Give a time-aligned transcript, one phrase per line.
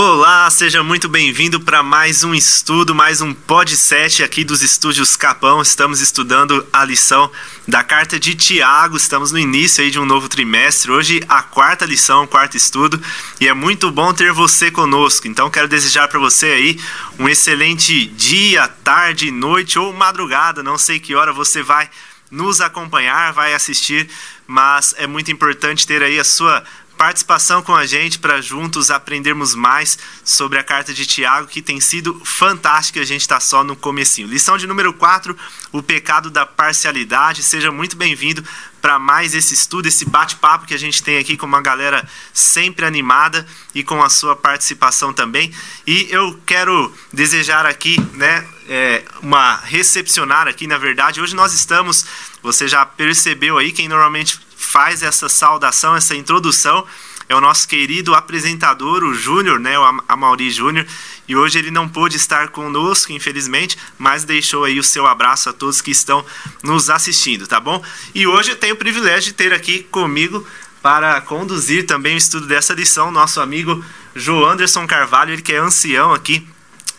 [0.00, 5.60] Olá, seja muito bem-vindo para mais um estudo, mais um podcast aqui dos estúdios Capão.
[5.60, 7.28] Estamos estudando a lição
[7.66, 8.96] da carta de Tiago.
[8.96, 10.92] Estamos no início aí de um novo trimestre.
[10.92, 13.02] Hoje a quarta lição, quarto estudo,
[13.40, 15.26] e é muito bom ter você conosco.
[15.26, 16.80] Então quero desejar para você aí
[17.18, 20.62] um excelente dia, tarde, noite ou madrugada.
[20.62, 21.90] Não sei que hora você vai
[22.30, 24.08] nos acompanhar, vai assistir,
[24.46, 26.62] mas é muito importante ter aí a sua
[26.98, 31.80] participação com a gente para juntos aprendermos mais sobre a carta de Tiago, que tem
[31.80, 33.00] sido fantástica.
[33.00, 34.26] A gente está só no comecinho.
[34.26, 35.34] Lição de número 4,
[35.70, 37.44] o pecado da parcialidade.
[37.44, 38.44] Seja muito bem-vindo
[38.82, 42.84] para mais esse estudo, esse bate-papo que a gente tem aqui com uma galera sempre
[42.84, 45.52] animada e com a sua participação também.
[45.86, 51.20] E eu quero desejar aqui, né, é, uma recepcionar aqui, na verdade.
[51.20, 52.04] Hoje nós estamos,
[52.42, 56.86] você já percebeu aí, quem normalmente faz essa saudação, essa introdução,
[57.26, 60.86] é o nosso querido apresentador, o Júnior, né, o Amauri Júnior,
[61.26, 65.54] e hoje ele não pôde estar conosco, infelizmente, mas deixou aí o seu abraço a
[65.54, 66.24] todos que estão
[66.62, 67.82] nos assistindo, tá bom?
[68.14, 70.46] E hoje eu tenho o privilégio de ter aqui comigo
[70.82, 73.82] para conduzir também o estudo dessa lição, nosso amigo
[74.14, 76.46] João Anderson Carvalho, ele que é ancião aqui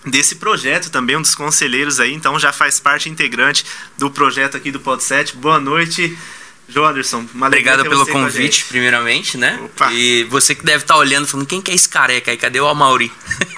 [0.06, 3.64] desse projeto também, um dos conselheiros aí, então já faz parte integrante
[3.98, 5.36] do projeto aqui do Pod 7.
[5.38, 6.18] Boa noite,
[6.70, 9.60] João Anderson, uma Obrigado pelo convite, primeiramente, né?
[9.64, 9.92] Opa.
[9.92, 12.38] E você que deve estar tá olhando, falando, quem que é esse careca aí?
[12.38, 13.12] Cadê o Amauri?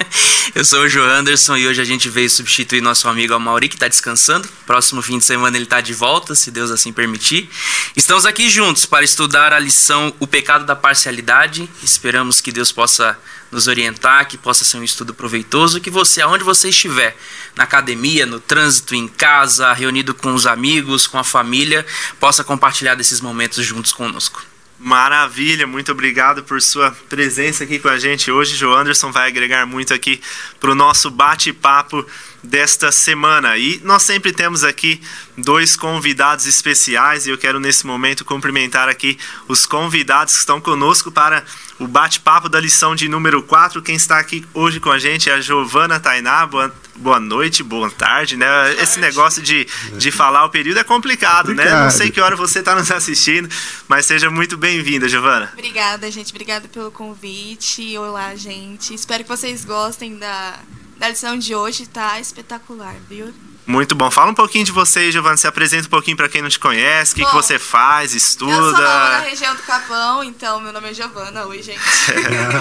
[0.56, 3.76] eu sou o João Anderson e hoje a gente veio substituir nosso amigo Amauri, que
[3.76, 4.48] está descansando.
[4.66, 7.50] Próximo fim de semana ele está de volta, se Deus assim permitir.
[7.98, 11.70] Estamos aqui juntos para estudar a lição O Pecado da Parcialidade.
[11.84, 13.20] Esperamos que Deus possa
[13.52, 17.17] nos orientar, que possa ser um estudo proveitoso, que você, aonde você estiver,
[17.55, 21.85] na academia, no trânsito, em casa, reunido com os amigos, com a família,
[22.19, 24.41] possa compartilhar desses momentos juntos conosco.
[24.83, 28.55] Maravilha, muito obrigado por sua presença aqui com a gente hoje.
[28.55, 30.19] João Anderson vai agregar muito aqui
[30.59, 32.03] para o nosso bate-papo
[32.44, 33.58] desta semana.
[33.58, 35.02] E nós sempre temos aqui
[35.38, 39.17] dois convidados especiais e eu quero nesse momento cumprimentar aqui
[39.48, 41.43] os convidados que estão conosco para
[41.80, 43.82] o bate-papo da lição de número 4.
[43.82, 46.45] Quem está aqui hoje com a gente é a Giovana Tainá.
[46.45, 48.48] Boa, boa noite, boa tarde, né?
[48.82, 49.67] Esse negócio de,
[49.98, 51.76] de falar o período é complicado, Obrigado.
[51.76, 51.83] né?
[51.83, 53.49] Não sei que hora você está nos assistindo,
[53.88, 55.49] mas seja muito bem-vinda, Giovana.
[55.54, 56.32] Obrigada, gente.
[56.32, 57.98] Obrigada pelo convite.
[57.98, 58.94] Olá, gente.
[58.94, 60.60] Espero que vocês gostem da,
[61.02, 61.88] da lição de hoje.
[61.88, 63.34] Tá espetacular, viu?
[63.66, 64.12] Muito bom.
[64.12, 65.36] Fala um pouquinho de você, Giovana.
[65.36, 67.14] Se apresenta um pouquinho para quem não te conhece.
[67.14, 68.54] O que, que, você faz, estuda?
[68.54, 71.45] Eu sou da região do Capão, então meu nome é Giovana.
[71.48, 71.82] Oi, gente.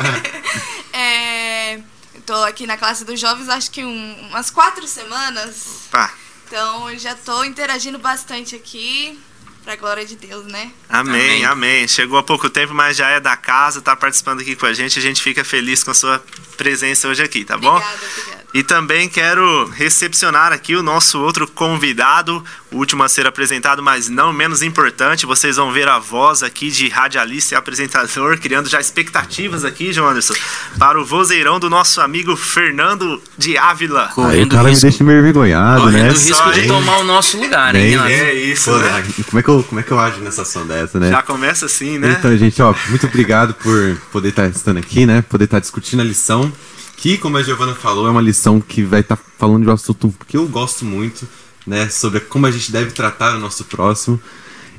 [0.95, 1.81] é,
[2.25, 5.85] tô aqui na classe dos jovens acho que um, umas quatro semanas.
[5.89, 6.11] Opa.
[6.47, 9.21] Então já tô interagindo bastante aqui.
[9.65, 10.73] Pra glória de Deus, né?
[10.89, 11.89] Amém, amém, amém.
[11.89, 14.99] Chegou há pouco tempo, mas já é da casa, tá participando aqui com a gente.
[14.99, 16.23] A gente fica feliz com a sua
[16.57, 17.77] presença hoje aqui, tá bom?
[17.77, 18.41] Obrigada, obrigada.
[18.53, 24.09] E também quero recepcionar aqui o nosso outro convidado, o último a ser apresentado, mas
[24.09, 25.27] não menos importante.
[25.27, 30.11] Vocês vão ver a voz aqui de radialista e apresentador, criando já expectativas aqui, João
[30.11, 30.35] Anderson,
[30.79, 34.09] para o vozeirão do nosso amigo Fernando de Ávila.
[34.15, 36.09] Correndo o cara risco, me deixa meio envergonhado, correndo né?
[36.09, 37.99] Correndo o risco de tomar o nosso lugar, hein?
[38.07, 39.05] É isso, Pô, né?
[39.29, 41.11] Como é, que eu, como é que eu ajo nessa ação dessa, né?
[41.11, 42.17] Já começa assim, né?
[42.19, 45.23] Então, gente, ó, muito obrigado por poder estar estando aqui, né?
[45.23, 46.53] Poder estar discutindo a lição
[47.01, 49.73] que, como a Giovana falou, é uma lição que vai estar tá falando de um
[49.73, 51.27] assunto que eu gosto muito,
[51.67, 51.89] né?
[51.89, 54.21] Sobre como a gente deve tratar o nosso próximo.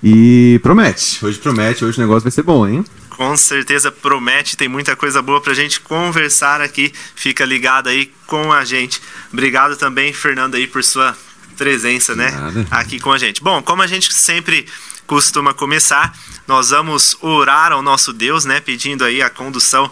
[0.04, 2.84] E promete, hoje promete, hoje o negócio vai ser bom, hein?
[3.12, 6.92] Com certeza promete, tem muita coisa boa pra gente conversar aqui.
[7.16, 9.00] Fica ligado aí com a gente.
[9.32, 11.16] Obrigado também, Fernando, aí, por sua
[11.56, 12.32] presença, né?
[12.32, 12.68] Nada.
[12.72, 13.44] Aqui com a gente.
[13.44, 14.66] Bom, como a gente sempre
[15.06, 16.18] costuma começar,
[16.48, 18.60] nós vamos orar ao nosso Deus, né?
[18.60, 19.92] Pedindo aí a condução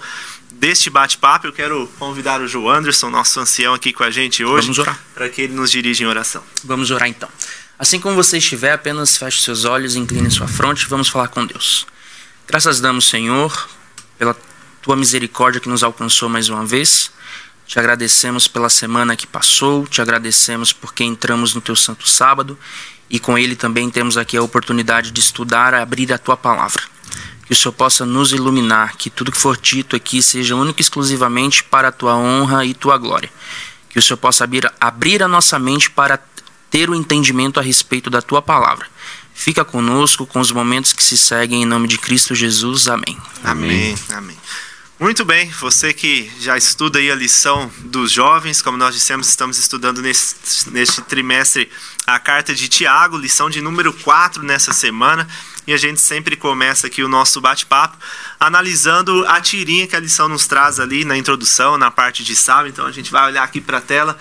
[0.59, 4.71] deste bate-papo, eu quero convidar o João Anderson, nosso ancião aqui com a gente hoje,
[5.15, 6.43] para que ele nos dirija em oração.
[6.65, 7.29] Vamos orar então.
[7.77, 11.45] Assim como você estiver, apenas feche seus olhos, incline sua fronte e vamos falar com
[11.45, 11.87] Deus.
[12.45, 13.69] Graças damos, Senhor,
[14.17, 14.35] pela
[14.81, 17.09] tua misericórdia que nos alcançou mais uma vez.
[17.65, 22.59] Te agradecemos pela semana que passou, te agradecemos porque entramos no teu santo sábado
[23.09, 26.83] e com ele também temos aqui a oportunidade de estudar, abrir a tua palavra
[27.45, 30.83] que o Senhor possa nos iluminar, que tudo que for dito aqui seja único e
[30.83, 33.31] exclusivamente para a tua honra e tua glória.
[33.89, 36.19] Que o Senhor possa abrir, abrir a nossa mente para
[36.69, 38.85] ter o entendimento a respeito da tua palavra.
[39.33, 42.87] Fica conosco com os momentos que se seguem em nome de Cristo Jesus.
[42.87, 43.17] Amém.
[43.43, 43.95] Amém.
[44.09, 44.37] Amém.
[44.99, 49.57] Muito bem, você que já estuda aí a lição dos jovens, como nós dissemos, estamos
[49.57, 51.71] estudando neste, neste trimestre
[52.05, 55.25] a carta de Tiago, lição de número 4 nessa semana.
[55.69, 57.95] E a gente sempre começa aqui o nosso bate-papo
[58.39, 62.69] analisando a tirinha que a lição nos traz ali na introdução, na parte de sábado.
[62.69, 64.17] Então a gente vai olhar aqui para a tela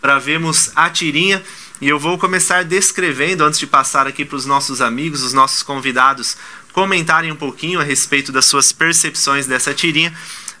[0.00, 1.40] para vermos a tirinha
[1.80, 5.62] e eu vou começar descrevendo antes de passar aqui para os nossos amigos, os nossos
[5.62, 6.36] convidados
[6.72, 10.12] comentarem um pouquinho a respeito das suas percepções dessa tirinha.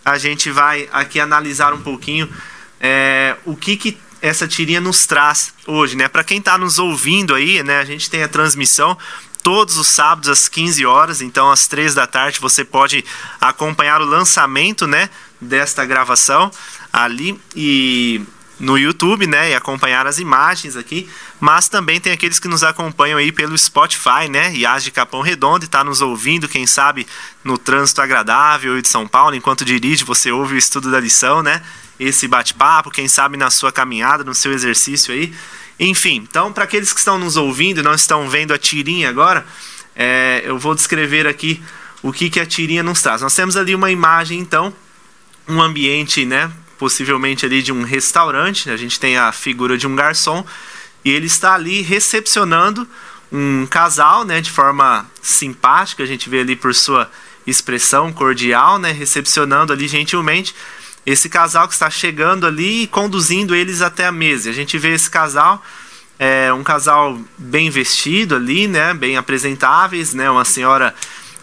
[0.04, 2.32] A gente vai aqui analisar um pouquinho
[2.78, 6.08] é, o que, que essa tirinha nos traz hoje, né?
[6.08, 7.80] Para quem está nos ouvindo aí, né?
[7.80, 8.96] A gente tem a transmissão
[9.48, 13.02] todos os sábados às 15 horas, então às 3 da tarde você pode
[13.40, 15.08] acompanhar o lançamento, né,
[15.40, 16.50] desta gravação
[16.92, 18.20] ali e
[18.60, 21.08] no YouTube, né, e acompanhar as imagens aqui,
[21.40, 25.64] mas também tem aqueles que nos acompanham aí pelo Spotify, né, Iás de Capão Redondo,
[25.64, 27.06] e está nos ouvindo, quem sabe,
[27.42, 31.62] no trânsito agradável de São Paulo, enquanto dirige, você ouve o estudo da lição, né,
[31.98, 35.32] esse bate-papo, quem sabe na sua caminhada, no seu exercício aí,
[35.78, 39.46] enfim, então, para aqueles que estão nos ouvindo e não estão vendo a tirinha agora,
[39.94, 41.62] é, eu vou descrever aqui
[42.02, 43.22] o que, que a tirinha nos traz.
[43.22, 44.72] Nós temos ali uma imagem, então,
[45.46, 48.70] um ambiente, né, possivelmente ali de um restaurante.
[48.70, 50.44] A gente tem a figura de um garçom
[51.04, 52.86] e ele está ali recepcionando
[53.30, 56.02] um casal, né, de forma simpática.
[56.02, 57.10] A gente vê ali por sua
[57.46, 60.54] expressão cordial, né, recepcionando ali gentilmente
[61.10, 64.50] esse casal que está chegando ali e conduzindo eles até a mesa.
[64.50, 65.62] A gente vê esse casal,
[66.18, 70.94] é, um casal bem vestido ali, né, bem apresentáveis, né, uma senhora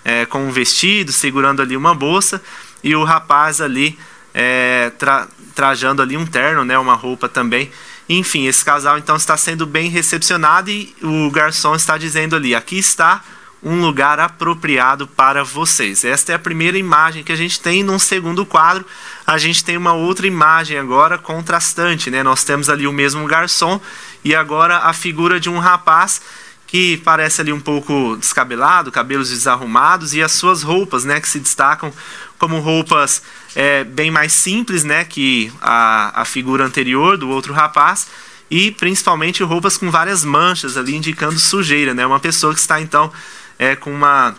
[0.03, 2.39] é, com um vestido, segurando ali uma bolsa,
[2.83, 3.97] e o rapaz ali
[4.35, 7.71] é, tra trajando ali um terno, né, uma roupa também.
[8.07, 12.77] Enfim, esse casal então está sendo bem recepcionado e o garçom está dizendo ali: aqui
[12.77, 13.23] está
[13.65, 16.05] um lugar apropriado para vocês.
[16.05, 17.83] Esta é a primeira imagem que a gente tem.
[17.83, 18.85] Num segundo quadro,
[19.25, 22.21] a gente tem uma outra imagem agora contrastante, né?
[22.21, 23.81] Nós temos ali o mesmo garçom
[24.23, 26.21] e agora a figura de um rapaz
[26.67, 31.39] que parece ali um pouco descabelado, cabelos desarrumados e as suas roupas, né, que se
[31.39, 31.93] destacam
[32.37, 33.21] como roupas
[33.55, 38.07] é, bem mais simples, né, que a, a figura anterior do outro rapaz
[38.49, 43.11] e principalmente roupas com várias manchas ali indicando sujeira, né, uma pessoa que está então
[43.57, 44.35] é, com uma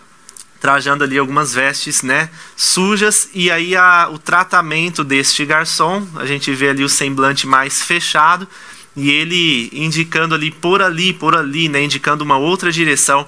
[0.59, 3.29] trajando ali algumas vestes, né, sujas.
[3.33, 8.47] E aí a, o tratamento deste garçom, a gente vê ali o semblante mais fechado
[8.95, 13.27] e ele indicando ali por ali, por ali, né, indicando uma outra direção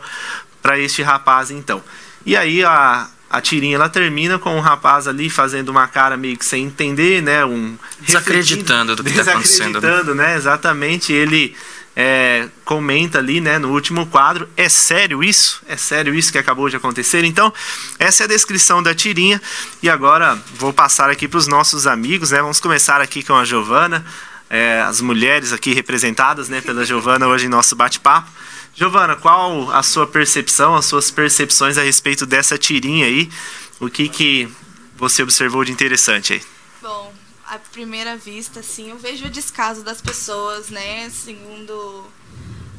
[0.62, 1.84] para este rapaz então.
[2.26, 6.36] E aí a, a tirinha ela termina com o rapaz ali fazendo uma cara meio
[6.36, 11.14] que sem entender, né, um desacreditando do que está acontecendo, né, exatamente.
[11.14, 11.56] Ele
[12.02, 15.62] é, comenta ali, né, no último quadro, é sério isso?
[15.68, 17.26] É sério isso que acabou de acontecer?
[17.26, 17.54] Então,
[18.00, 19.42] essa é a descrição da tirinha
[19.84, 22.42] e agora vou passar aqui para os nossos amigos, né?
[22.42, 24.06] Vamos começar aqui com a Giovana,
[24.50, 28.32] é, as mulheres aqui representadas, né, pela Giovana hoje em nosso bate-papo.
[28.74, 33.30] Giovana, qual a sua percepção, as suas percepções a respeito dessa tirinha aí?
[33.78, 34.48] O que que
[34.96, 36.42] você observou de interessante aí?
[36.82, 37.14] Bom,
[37.50, 41.10] à primeira vista, assim, eu vejo o descaso das pessoas, né?
[41.10, 41.74] Segundo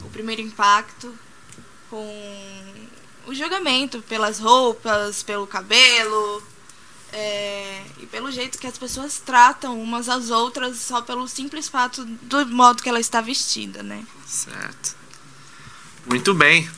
[0.04, 1.12] o primeiro impacto,
[1.88, 2.74] com
[3.26, 6.42] o julgamento pelas roupas, pelo cabelo,
[7.12, 12.04] é, e pelo jeito que as pessoas tratam umas às outras só pelo simples fato
[12.04, 14.04] do modo que ela está vestida, né?
[14.26, 14.96] Certo.
[16.06, 16.70] Muito bem.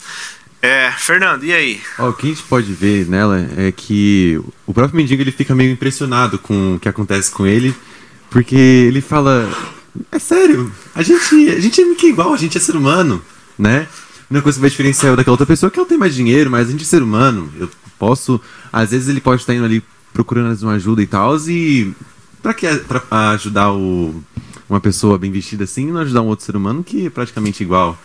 [0.63, 1.81] É, Fernando, e aí?
[1.99, 5.53] Ó, o que a gente pode ver nela é que o próprio mendigo ele fica
[5.53, 7.75] meio impressionado com o que acontece com ele,
[8.29, 9.51] porque ele fala:
[10.09, 13.21] É sério, a gente, a gente é que igual, a gente é ser humano,
[13.59, 13.89] né?
[14.21, 16.15] A única coisa que vai diferenciar eu daquela outra pessoa é que ela tem mais
[16.15, 17.51] dinheiro, mas a gente é ser humano.
[17.59, 18.39] Eu posso.
[18.71, 19.83] Às vezes ele pode estar indo ali
[20.13, 21.93] procurando uma ajuda e tal, e.
[22.41, 24.23] Pra que pra ajudar o,
[24.69, 27.61] uma pessoa bem vestida assim e não ajudar um outro ser humano que é praticamente
[27.61, 27.97] igual?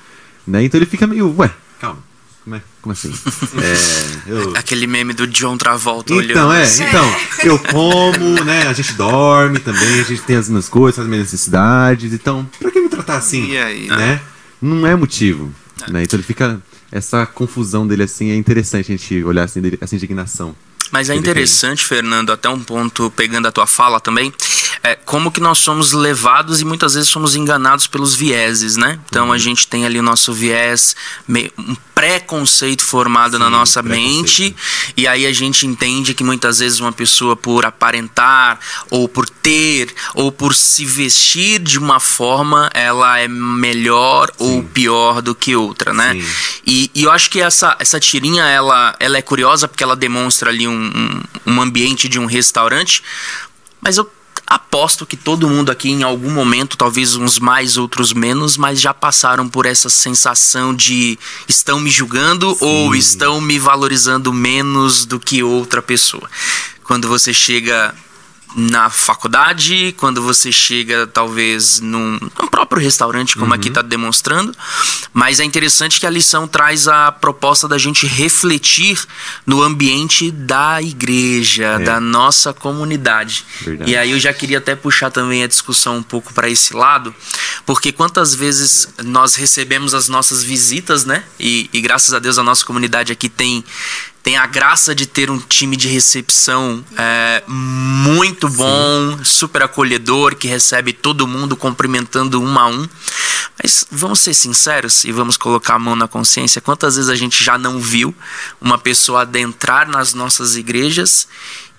[0.45, 0.65] Né?
[0.65, 2.08] Então ele fica meio, ué, calma.
[2.49, 3.13] Como, é, como assim?
[3.61, 4.57] É, eu...
[4.57, 6.53] Aquele meme do John Travolta então, olhando.
[6.55, 6.85] É, assim.
[6.85, 8.67] Então, eu como, né?
[8.67, 12.13] A gente dorme também, a gente tem as minhas coisas, as minhas necessidades.
[12.13, 13.53] Então, pra que me tratar assim?
[13.89, 14.21] Né?
[14.63, 15.53] Não é motivo.
[15.87, 15.93] É.
[15.93, 16.03] Né?
[16.05, 16.61] Então ele fica.
[16.91, 20.57] Essa confusão dele assim é interessante a gente olhar assim, essa indignação.
[20.91, 24.33] Mas é interessante, Fernando, até um ponto pegando a tua fala também,
[24.83, 28.99] é, como que nós somos levados e muitas vezes somos enganados pelos vieses, né?
[29.09, 29.33] Então uhum.
[29.33, 30.95] a gente tem ali o nosso viés,
[31.29, 34.55] um preconceito formado Sim, na nossa mente,
[34.97, 39.93] e aí a gente entende que muitas vezes uma pessoa por aparentar, ou por ter,
[40.15, 44.45] ou por se vestir de uma forma, ela é melhor Sim.
[44.45, 46.15] ou pior do que outra, né?
[46.65, 50.51] E, e, eu acho que essa, essa tirinha, ela, ela é curiosa porque ela demonstra
[50.51, 53.03] ali um, um, um ambiente de um restaurante,
[53.81, 54.09] mas eu
[54.49, 58.95] aposto que todo mundo aqui em algum momento, talvez uns mais, outros menos, mas já
[58.95, 62.65] passaram por essa sensação de estão me julgando Sim.
[62.65, 66.31] ou estão me valorizando menos do que outra pessoa.
[66.83, 67.95] Quando você chega
[68.57, 73.53] na faculdade, quando você chega talvez num, num próprio restaurante, como uhum.
[73.53, 74.55] aqui está demonstrando.
[75.13, 79.05] Mas é interessante que a lição traz a proposta da gente refletir
[79.47, 81.85] no ambiente da igreja, é.
[81.85, 83.45] da nossa comunidade.
[83.61, 83.91] Verdade.
[83.91, 87.15] E aí eu já queria até puxar também a discussão um pouco para esse lado,
[87.67, 91.23] porque quantas vezes nós recebemos as nossas visitas, né?
[91.39, 93.65] E, e graças a Deus a nossa comunidade aqui tem
[94.29, 99.25] tem a graça de ter um time de recepção é, muito bom, Sim.
[99.25, 102.87] super acolhedor, que recebe todo mundo cumprimentando um a um.
[103.57, 107.43] Mas vamos ser sinceros e vamos colocar a mão na consciência: quantas vezes a gente
[107.43, 108.15] já não viu
[108.61, 111.27] uma pessoa adentrar nas nossas igrejas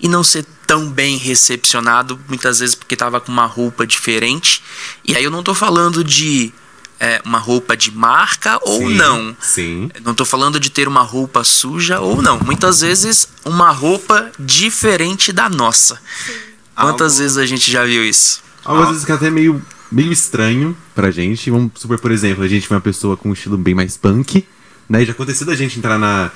[0.00, 4.60] e não ser tão bem recepcionado, muitas vezes porque estava com uma roupa diferente?
[5.04, 6.52] E aí eu não estou falando de
[7.00, 9.34] é, uma roupa de marca ou sim, não.
[9.40, 9.90] Sim.
[10.04, 12.38] Não estou falando de ter uma roupa suja ou não.
[12.40, 15.98] Muitas vezes uma roupa diferente da nossa.
[16.26, 16.32] Sim.
[16.76, 17.22] Quantas Algo...
[17.22, 18.42] vezes a gente já viu isso?
[18.64, 21.50] Algumas vezes que é até meio, meio estranho pra gente.
[21.50, 24.46] Vamos supor, por exemplo, a gente vê uma pessoa com um estilo bem mais punk,
[24.86, 25.04] né?
[25.04, 26.30] Já aconteceu da gente entrar na.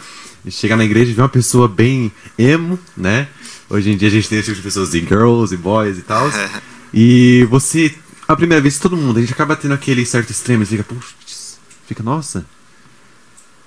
[0.48, 3.28] chegar na igreja e ver uma pessoa bem emo, né?
[3.68, 6.02] Hoje em dia a gente tem esse tipo de pessoas, e girls e boys e
[6.02, 6.30] tal.
[6.92, 7.94] e você
[8.26, 11.58] a primeira vez todo mundo, a gente acaba tendo aquele certo extremo, e fica, putz,
[11.86, 12.46] fica, nossa.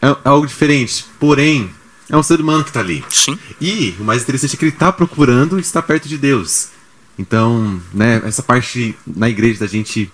[0.02, 1.06] É, é, algo diferente.
[1.20, 1.70] Porém,
[2.10, 3.04] é um ser humano que está ali.
[3.10, 3.38] Sim.
[3.60, 6.70] E o mais interessante é que ele está procurando estar perto de Deus.
[7.18, 10.12] Então, né, essa parte na igreja da gente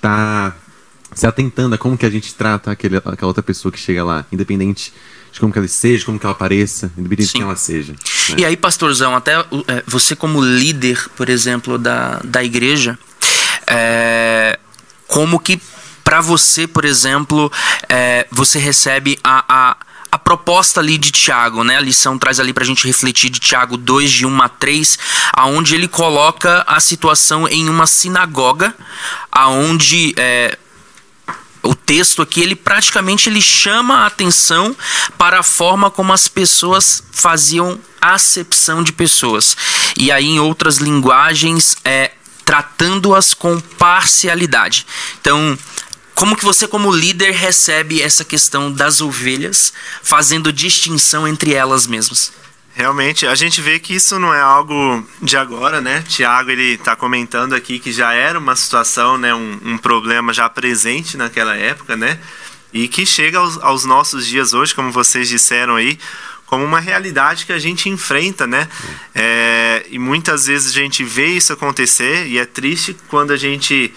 [0.00, 0.56] tá
[1.14, 4.24] se atentando a como que a gente trata aquele, aquela outra pessoa que chega lá,
[4.30, 4.92] independente
[5.32, 7.32] de como que ela seja, como que ela pareça, independente Sim.
[7.32, 7.92] de quem ela seja.
[7.92, 8.36] Né?
[8.38, 12.98] E aí, pastorzão, até é, você como líder, por exemplo, da, da igreja,
[13.70, 14.58] é,
[15.06, 15.60] como que
[16.02, 17.52] para você, por exemplo,
[17.88, 19.76] é, você recebe a, a,
[20.10, 21.76] a, proposta ali de Tiago, né?
[21.76, 24.98] A lição traz ali para a gente refletir de Tiago 2, de 1 a 3,
[25.32, 28.74] aonde ele coloca a situação em uma sinagoga,
[29.30, 30.58] aonde é,
[31.62, 34.74] o texto aqui ele praticamente ele chama a atenção
[35.16, 39.56] para a forma como as pessoas faziam acepção de pessoas.
[39.96, 42.12] E aí em outras linguagens é
[42.50, 44.84] tratando-as com parcialidade.
[45.20, 45.56] Então,
[46.16, 52.32] como que você como líder recebe essa questão das ovelhas, fazendo distinção entre elas mesmas?
[52.74, 56.02] Realmente, a gente vê que isso não é algo de agora, né?
[56.08, 60.48] Tiago ele está comentando aqui que já era uma situação, né, um, um, problema já
[60.48, 62.18] presente naquela época, né?
[62.72, 65.96] E que chega aos, aos nossos dias hoje, como vocês disseram aí,
[66.50, 68.68] como uma realidade que a gente enfrenta, né?
[69.14, 73.94] É, e muitas vezes a gente vê isso acontecer e é triste quando a gente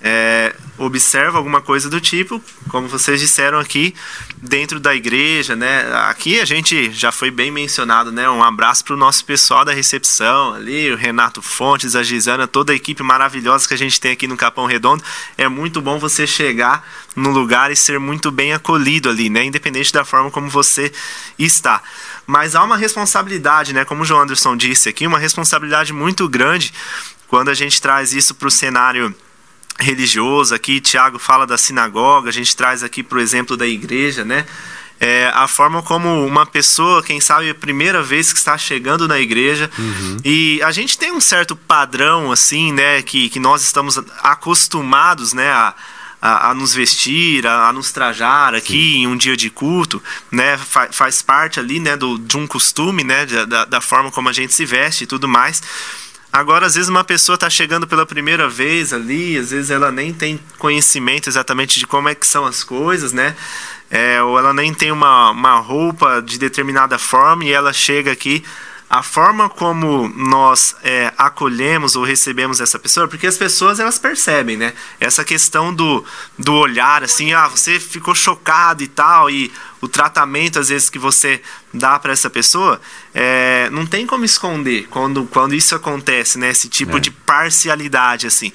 [0.00, 3.92] é, observa alguma coisa do tipo, como vocês disseram aqui,
[4.36, 5.90] dentro da igreja, né?
[6.08, 8.30] Aqui a gente já foi bem mencionado, né?
[8.30, 12.72] Um abraço para o nosso pessoal da recepção ali, o Renato Fontes, a Gisana, toda
[12.72, 15.02] a equipe maravilhosa que a gente tem aqui no Capão Redondo.
[15.36, 19.44] É muito bom você chegar no lugar e ser muito bem acolhido ali, né?
[19.44, 20.92] Independente da forma como você
[21.36, 21.82] está.
[22.24, 23.84] Mas há uma responsabilidade, né?
[23.84, 26.72] Como o João Anderson disse aqui, uma responsabilidade muito grande
[27.26, 29.14] quando a gente traz isso para o cenário
[29.78, 30.54] religioso.
[30.54, 34.44] Aqui Tiago fala da sinagoga, a gente traz aqui para o exemplo da igreja, né?
[35.00, 39.20] É, a forma como uma pessoa, quem sabe a primeira vez que está chegando na
[39.20, 40.16] igreja, uhum.
[40.24, 45.48] e a gente tem um certo padrão assim, né, que, que nós estamos acostumados, né,
[45.52, 45.72] a,
[46.20, 49.02] a, a nos vestir, a, a nos trajar aqui Sim.
[49.02, 53.04] em um dia de culto, né, fa, faz parte ali, né, do, de um costume,
[53.04, 55.62] né, da, da forma como a gente se veste e tudo mais.
[56.32, 60.12] Agora, às vezes, uma pessoa está chegando pela primeira vez ali, às vezes ela nem
[60.12, 63.34] tem conhecimento exatamente de como é que são as coisas, né?
[63.90, 68.44] É, ou ela nem tem uma, uma roupa de determinada forma e ela chega aqui
[68.90, 74.56] a forma como nós é, acolhemos ou recebemos essa pessoa, porque as pessoas elas percebem,
[74.56, 74.72] né?
[74.98, 76.02] Essa questão do,
[76.38, 79.52] do olhar, assim, ah, você ficou chocado e tal, e
[79.82, 81.42] o tratamento às vezes que você
[81.72, 82.80] dá para essa pessoa,
[83.14, 86.48] é, não tem como esconder quando, quando isso acontece, né?
[86.50, 87.00] Esse tipo é.
[87.00, 88.50] de parcialidade, assim.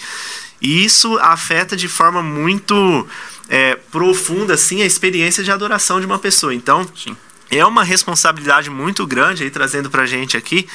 [0.59, 3.07] E isso afeta de forma muito
[3.49, 6.55] é, profunda, assim, a experiência de adoração de uma pessoa.
[6.55, 7.15] Então, Sim
[7.57, 10.67] é uma responsabilidade muito grande aí trazendo para a gente aqui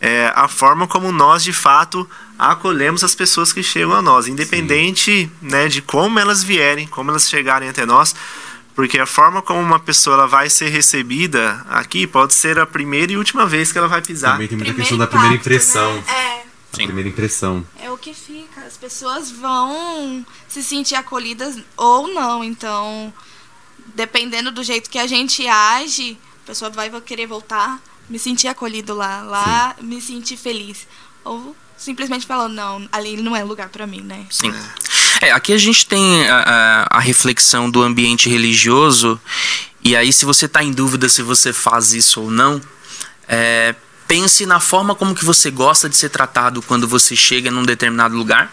[0.00, 5.30] é, a forma como nós de fato acolhemos as pessoas que chegam a nós, independente
[5.40, 8.14] né, de como elas vierem, como elas chegarem até nós,
[8.74, 13.12] porque a forma como uma pessoa ela vai ser recebida aqui pode ser a primeira
[13.12, 14.32] e última vez que ela vai pisar.
[14.32, 15.94] Também tem muita Primeiro questão da primeira impressão.
[15.94, 16.04] Né?
[16.08, 16.86] É A Sim.
[16.86, 17.64] primeira impressão.
[17.80, 18.60] É o que fica.
[18.66, 22.42] As pessoas vão se sentir acolhidas ou não.
[22.42, 23.12] Então,
[23.94, 28.94] dependendo do jeito que a gente age, a pessoa vai querer voltar, me sentir acolhido
[28.94, 30.86] lá, lá me sentir feliz.
[31.24, 34.26] Ou simplesmente falar, não, ali não é lugar pra mim, né?
[34.30, 34.52] Sim.
[35.20, 39.20] É, aqui a gente tem a, a- a reflexão do ambiente religioso,
[39.82, 42.60] e aí, se você está em dúvida se você faz isso ou não,
[43.28, 43.74] é,
[44.08, 48.16] pense na forma como que você gosta de ser tratado quando você chega num determinado
[48.16, 48.50] lugar.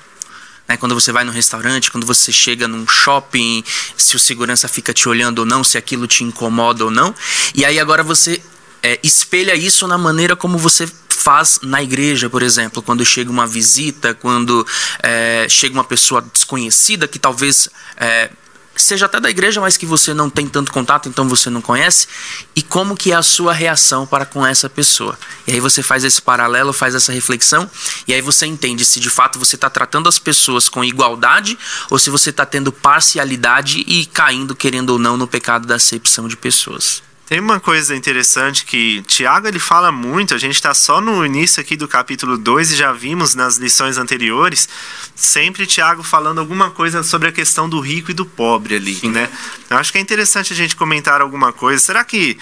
[0.72, 0.78] Né?
[0.78, 3.64] Quando você vai no restaurante, quando você chega num shopping,
[3.98, 7.14] se o segurança fica te olhando ou não, se aquilo te incomoda ou não.
[7.54, 8.42] E aí agora você
[8.82, 13.46] é, espelha isso na maneira como você faz na igreja, por exemplo, quando chega uma
[13.46, 14.66] visita, quando
[15.04, 18.32] é, chega uma pessoa desconhecida que talvez é,
[18.76, 22.08] seja até da igreja, mas que você não tem tanto contato, então você não conhece,
[22.56, 25.18] e como que é a sua reação para com essa pessoa.
[25.46, 27.70] E aí você faz esse paralelo, faz essa reflexão,
[28.08, 31.58] e aí você entende se de fato você está tratando as pessoas com igualdade
[31.90, 36.28] ou se você está tendo parcialidade e caindo, querendo ou não, no pecado da acepção
[36.28, 37.04] de pessoas.
[37.32, 41.62] Tem uma coisa interessante que Tiago ele fala muito, a gente está só no início
[41.62, 44.68] aqui do capítulo 2 e já vimos nas lições anteriores,
[45.16, 49.30] sempre Tiago falando alguma coisa sobre a questão do rico e do pobre ali, né?
[49.70, 51.82] Eu acho que é interessante a gente comentar alguma coisa.
[51.82, 52.38] Será que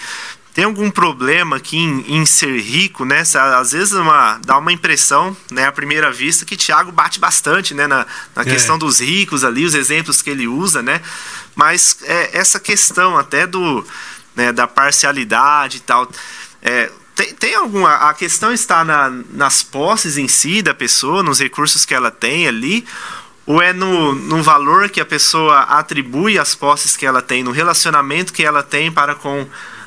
[0.52, 3.22] tem algum problema aqui em, em ser rico, né?
[3.60, 7.86] Às vezes uma, dá uma impressão, né, à primeira vista, que Tiago bate bastante, né,
[7.86, 8.04] na,
[8.34, 8.44] na É.
[8.44, 11.00] questão dos ricos ali, os exemplos que ele usa, né?
[11.54, 13.86] Mas é, essa questão até do,
[14.36, 16.08] né, da parcialidade e tal,
[16.62, 17.94] é, tem, tem alguma.
[18.08, 22.46] A questão está na, nas posses em si da pessoa, nos recursos que ela tem
[22.48, 22.86] ali,
[23.46, 27.50] ou é no, no valor que a pessoa atribui às posses que ela tem, no
[27.50, 29.46] relacionamento que ela tem para com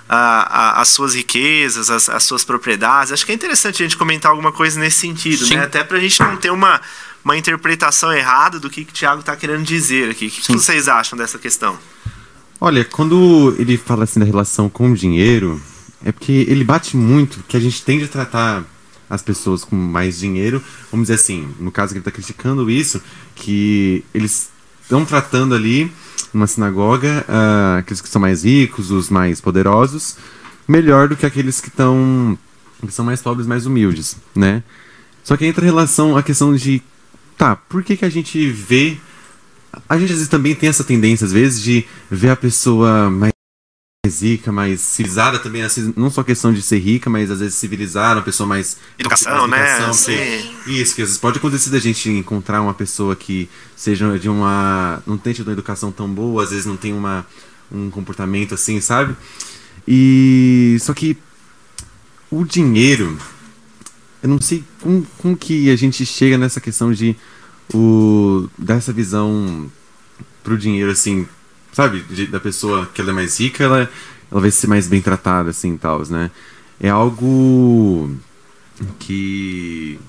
[0.10, 3.14] a- a- as suas riquezas, as, as suas propriedades.
[3.14, 5.56] Acho que é interessante a gente comentar alguma coisa nesse sentido, Sim.
[5.56, 5.64] né?
[5.64, 6.82] Até para a gente não ter uma,
[7.24, 10.28] uma interpretação errada do que, que o Tiago está querendo dizer aqui.
[10.28, 11.80] O que, que vocês acham dessa questão?
[12.65, 15.62] Olha, quando ele fala assim da relação com o dinheiro,
[16.01, 18.63] é porque ele bate muito que a gente tende a tratar
[19.10, 23.03] as pessoas com mais dinheiro, vamos dizer assim, no caso que ele está criticando isso,
[23.36, 24.50] que eles
[24.82, 25.91] estão tratando ali
[26.34, 30.15] numa sinagoga ah, aqueles que são mais ricos, os mais poderosos,
[30.65, 32.39] melhor do que aqueles que estão
[32.80, 34.63] que são mais pobres, mais humildes, né?
[35.21, 36.82] Só que entra em relação à questão de
[37.38, 38.97] tá, por que que a gente vê
[39.90, 43.34] a gente às vezes também tem essa tendência, às vezes, de ver a pessoa mais
[44.06, 48.20] rica, mais civilizada também, assim, não só questão de ser rica, mas às vezes civilizada,
[48.20, 48.78] uma pessoa mais.
[49.00, 49.70] Educação, mais né?
[49.78, 50.16] educação, Sim.
[50.18, 54.28] ter- Isso, que às vezes pode acontecer da gente encontrar uma pessoa que seja de
[54.28, 55.02] uma.
[55.08, 57.26] não tenha tido uma educação tão boa, às vezes não tem uma,
[57.72, 59.16] um comportamento assim, sabe?
[59.88, 60.78] E.
[60.82, 61.18] Só que.
[62.30, 63.18] O dinheiro.
[64.22, 67.16] Eu não sei como, como que a gente chega nessa questão de.
[67.73, 69.71] O, dessa visão
[70.43, 71.28] pro dinheiro, assim,
[71.71, 72.02] sabe?
[72.02, 73.89] De- da pessoa que ela é mais rica, ela,
[74.32, 76.32] ela vai ser mais bem tratada, assim, tal, né?
[76.80, 78.10] É algo
[78.99, 79.99] que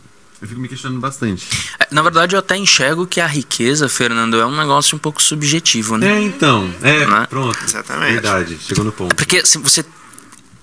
[0.41, 1.47] eu fico me questionando bastante.
[1.79, 5.23] É, Na verdade, eu até enxergo que a riqueza, Fernando, é um negócio um pouco
[5.23, 6.07] subjetivo, né?
[6.19, 7.27] É, então, é, Né?
[7.31, 7.59] pronto.
[7.65, 8.13] Exatamente.
[8.15, 9.15] Verdade, chegou no ponto.
[9.15, 9.85] Porque se você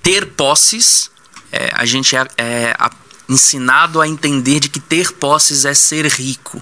[0.03, 1.09] ter posses,
[1.51, 2.91] é, a gente é, é a-
[3.31, 6.61] ensinado a entender de que ter posses é ser rico.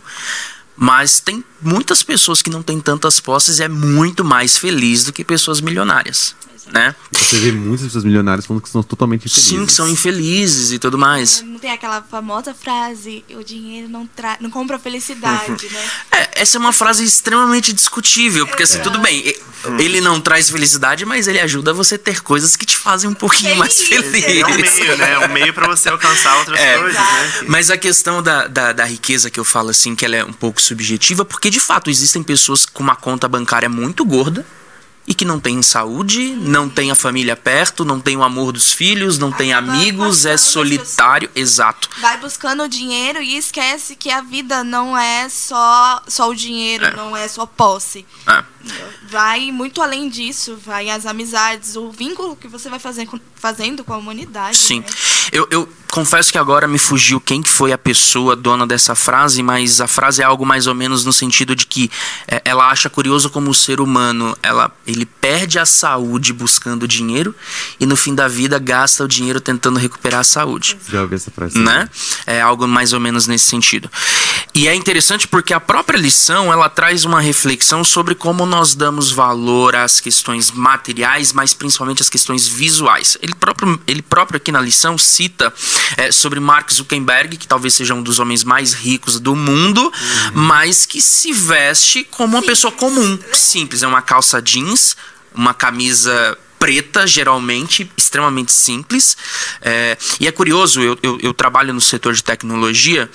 [0.75, 5.11] Mas tem muitas pessoas que não têm tantas posses e é muito mais feliz do
[5.11, 6.33] que pessoas milionárias,
[6.71, 6.95] né?
[7.11, 9.49] Você vê muitas pessoas milionárias falando que são totalmente infelizes.
[9.49, 11.43] Sim, que são infelizes e tudo mais.
[11.59, 15.89] Não tem aquela famosa frase, o dinheiro não, tra não compra felicidade, né?
[16.09, 19.37] É, essa é uma frase extremamente discutível, porque assim, tudo bem, e-
[19.77, 23.13] ele não traz felicidade, mas ele ajuda você a ter coisas que te fazem um
[23.13, 24.37] pouquinho mais Feliz, feliz.
[24.41, 25.19] É um meio, né?
[25.19, 26.77] Um meio para você alcançar outras É.
[26.77, 27.33] coisas, né?
[27.49, 30.31] Mas a questão da, da, da riqueza que eu falo assim, que ela é um
[30.31, 34.45] pouco subjetiva, porque de fato existem pessoas com uma conta bancária muito gorda
[35.07, 38.71] e que não tem saúde, não tem a família perto, não tem o amor dos
[38.71, 41.29] filhos, não tem amigos, é solitário.
[41.35, 41.89] Exato.
[41.99, 46.95] Vai buscando dinheiro e esquece que a vida não é só, só o dinheiro, É.
[46.95, 48.05] não é só posse.
[48.27, 48.43] É.
[49.07, 53.93] Vai muito além disso, vai as amizades, o vínculo que você vai fazer fazendo com
[53.93, 54.57] a humanidade.
[54.57, 54.81] Sim.
[54.81, 54.85] né?
[55.31, 59.41] Eu, eu confesso que agora me fugiu quem que foi a pessoa dona dessa frase,
[59.41, 61.89] mas a frase é algo mais ou menos no sentido de que
[62.27, 67.33] é, ela acha curioso como o ser humano, ela, ele perde a saúde buscando dinheiro
[67.79, 71.31] e no fim da vida gasta o dinheiro tentando recuperar a saúde Já ouvi essa
[71.31, 71.57] frase.
[71.57, 71.89] né?
[72.25, 73.89] É algo mais ou menos nesse sentido.
[74.53, 79.11] E é interessante porque a própria lição ela traz uma reflexão sobre como nós damos
[79.11, 83.17] valor às questões materiais, mas principalmente às questões visuais.
[83.21, 85.53] Ele próprio, ele próprio aqui na lição cita
[85.97, 90.31] é, sobre Mark Zuckerberg, que talvez seja um dos homens mais ricos do mundo, uhum.
[90.33, 93.83] mas que se veste como uma pessoa comum, simples.
[93.83, 94.97] É uma calça jeans,
[95.33, 99.15] uma camisa preta, geralmente, extremamente simples.
[99.61, 103.09] É, e é curioso, eu, eu, eu, trabalho no setor de tecnologia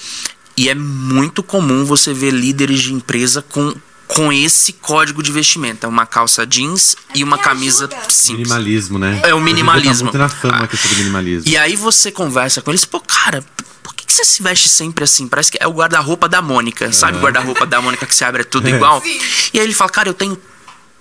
[0.57, 3.75] e é muito comum você ver líderes de empresa com,
[4.07, 5.89] com esse código de vestimenta.
[5.89, 8.11] Uma calça jeans é e uma camisa ajuda.
[8.11, 8.49] simples.
[8.49, 9.21] Minimalismo, né?
[9.25, 10.13] É o minimalismo.
[10.13, 10.89] Tá muito na fama ah.
[10.89, 11.51] do minimalismo.
[11.51, 13.45] E aí você conversa com eles, pô, cara,
[13.83, 15.27] por que, que você se veste sempre assim?
[15.27, 16.93] Parece que é o guarda-roupa da Mônica.
[16.93, 18.71] Sabe o guarda-roupa da Mônica que se abre é tudo é.
[18.71, 19.01] igual?
[19.03, 19.19] Sim.
[19.53, 20.39] E aí ele fala, cara, eu tenho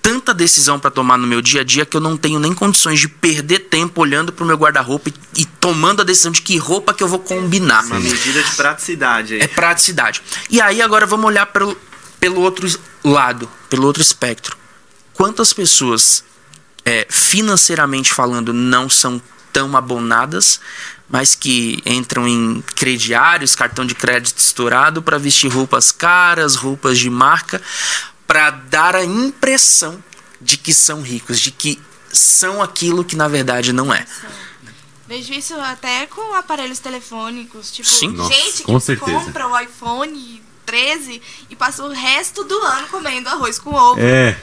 [0.03, 2.99] tanta decisão para tomar no meu dia a dia que eu não tenho nem condições
[2.99, 6.93] de perder tempo olhando pro meu guarda-roupa e, e, tomando a decisão de que roupa
[6.93, 7.85] que eu vou combinar.
[7.85, 9.39] Uma medida de praticidade aí.
[9.39, 10.21] É praticidade.
[10.49, 11.77] E aí agora vamos olhar pelo,
[12.19, 12.67] pelo outro
[13.01, 14.57] lado, pelo outro espectro.
[15.13, 16.23] Quantas pessoas,
[16.83, 19.21] é, financeiramente falando, não são
[19.53, 20.59] tão abonadas,
[21.09, 27.09] mas que entram em crediários, cartão de crédito estourado para vestir roupas caras, roupas de
[27.09, 27.61] marca,
[28.33, 30.03] para dar a impressão
[30.41, 31.79] de que são ricos, de que
[32.11, 34.07] são aquilo que na verdade não é.
[35.07, 38.17] Vejo isso até com aparelhos telefônicos, tipo, Sim.
[38.27, 43.59] gente Nossa, que compra o iPhone 13 e passa o resto do ano comendo arroz
[43.59, 44.01] com ovo.
[44.01, 44.35] É.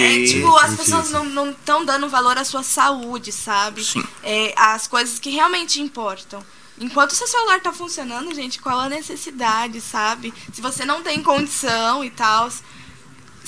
[0.00, 3.84] É, tipo, as pessoas não estão dando valor à sua saúde, sabe?
[3.84, 4.02] Sim.
[4.24, 6.44] É, as coisas que realmente importam.
[6.78, 10.34] Enquanto seu celular tá funcionando, gente, qual a necessidade, sabe?
[10.52, 12.50] Se você não tem condição e tal,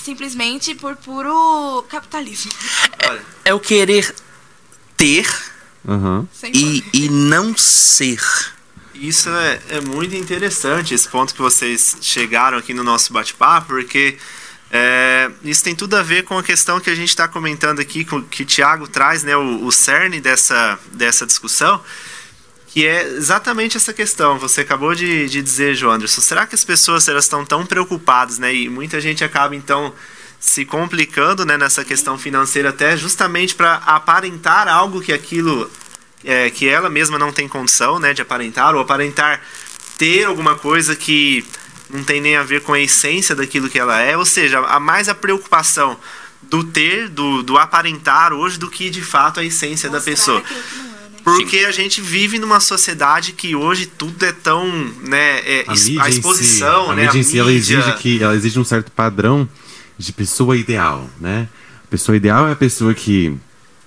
[0.03, 2.51] simplesmente por puro capitalismo.
[2.99, 4.13] É, é o querer
[4.97, 5.27] ter
[5.85, 6.27] uhum.
[6.53, 8.21] e, e não ser.
[8.95, 14.17] Isso é, é muito interessante, esse ponto que vocês chegaram aqui no nosso bate-papo, porque
[14.71, 18.05] é, isso tem tudo a ver com a questão que a gente está comentando aqui,
[18.29, 21.81] que o Tiago traz, né, o, o cerne dessa, dessa discussão,
[22.71, 24.37] que é exatamente essa questão.
[24.37, 28.37] Você acabou de, de dizer, João Anderson, será que as pessoas elas estão tão preocupadas,
[28.37, 28.53] né?
[28.53, 29.93] E muita gente acaba então
[30.39, 35.69] se complicando, né, nessa questão financeira até justamente para aparentar algo que aquilo
[36.23, 39.41] é, que ela mesma não tem condição, né, de aparentar ou aparentar
[39.97, 41.45] ter alguma coisa que
[41.89, 44.79] não tem nem a ver com a essência daquilo que ela é, ou seja, a
[44.79, 45.97] mais a preocupação
[46.43, 50.43] do ter, do, do aparentar hoje do que de fato a essência Mostrar da pessoa.
[51.37, 51.65] Porque Sim.
[51.65, 54.67] a gente vive numa sociedade que hoje tudo é tão,
[55.07, 58.35] né, é, a, a exposição, si, a né, mídia em si, ela exige que ela
[58.35, 59.47] exige um certo padrão
[59.97, 61.47] de pessoa ideal, né?
[61.83, 63.37] A pessoa ideal é a pessoa que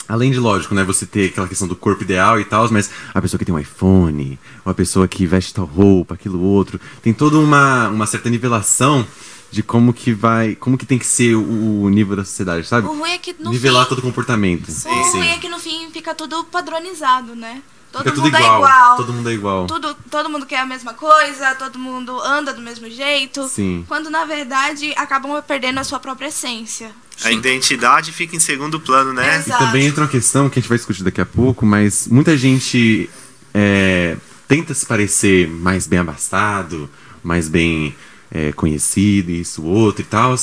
[0.09, 3.23] Além de, lógico, né, você ter aquela questão do corpo ideal e tal, mas a
[3.23, 7.15] pessoa que tem um iPhone, ou a pessoa que veste tal roupa, aquilo outro, tem
[7.15, 9.07] toda uma, uma certa nivelação
[9.53, 12.89] de como que vai, como que tem que ser o, nível da sociedade, sabe?
[12.89, 14.73] O ruim é que no Nivelar fim, todo o comportamento.
[14.73, 17.63] Sim, o ruim é que no fim fica tudo padronizado, né?
[17.93, 18.97] Todo fica mundo tudo igual, é igual.
[18.97, 19.67] Todo mundo é igual.
[19.67, 23.47] Tudo, todo mundo quer a mesma coisa, todo mundo anda do mesmo jeito.
[23.47, 23.85] Sim.
[23.87, 26.91] Quando na verdade acabam perdendo a sua própria essência.
[27.23, 29.37] A identidade fica em segundo plano, né?
[29.37, 29.63] Exato.
[29.63, 32.39] E também entra uma questão que a gente vai discutir daqui a pouco, mas muita
[32.39, 33.11] gente
[33.53, 34.17] é,
[34.49, 36.89] tenta se parecer mais bem abastado,
[37.23, 37.95] mais bem
[38.33, 40.35] é, conhecido, isso, outro e tal,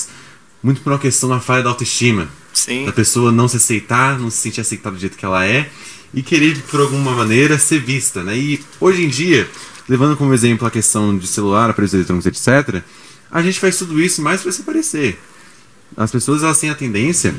[0.62, 2.30] muito por uma questão da falha da autoestima.
[2.54, 2.86] Sim.
[2.86, 5.70] Da pessoa não se aceitar, não se sentir aceitada do jeito que ela é
[6.14, 8.38] e querer, por alguma maneira, ser vista, né?
[8.38, 9.50] E hoje em dia,
[9.88, 12.84] levando como exemplo a questão de celular, aparelhos eletrônicos, etc.,
[13.32, 15.20] a gente faz tudo isso mais para se parecer.
[15.96, 17.36] As pessoas, elas têm a tendência,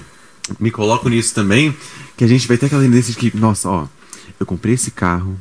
[0.59, 1.77] me coloco nisso também,
[2.17, 3.87] que a gente vai ter aquela tendência de que, nossa, ó,
[4.39, 5.39] eu comprei esse carro,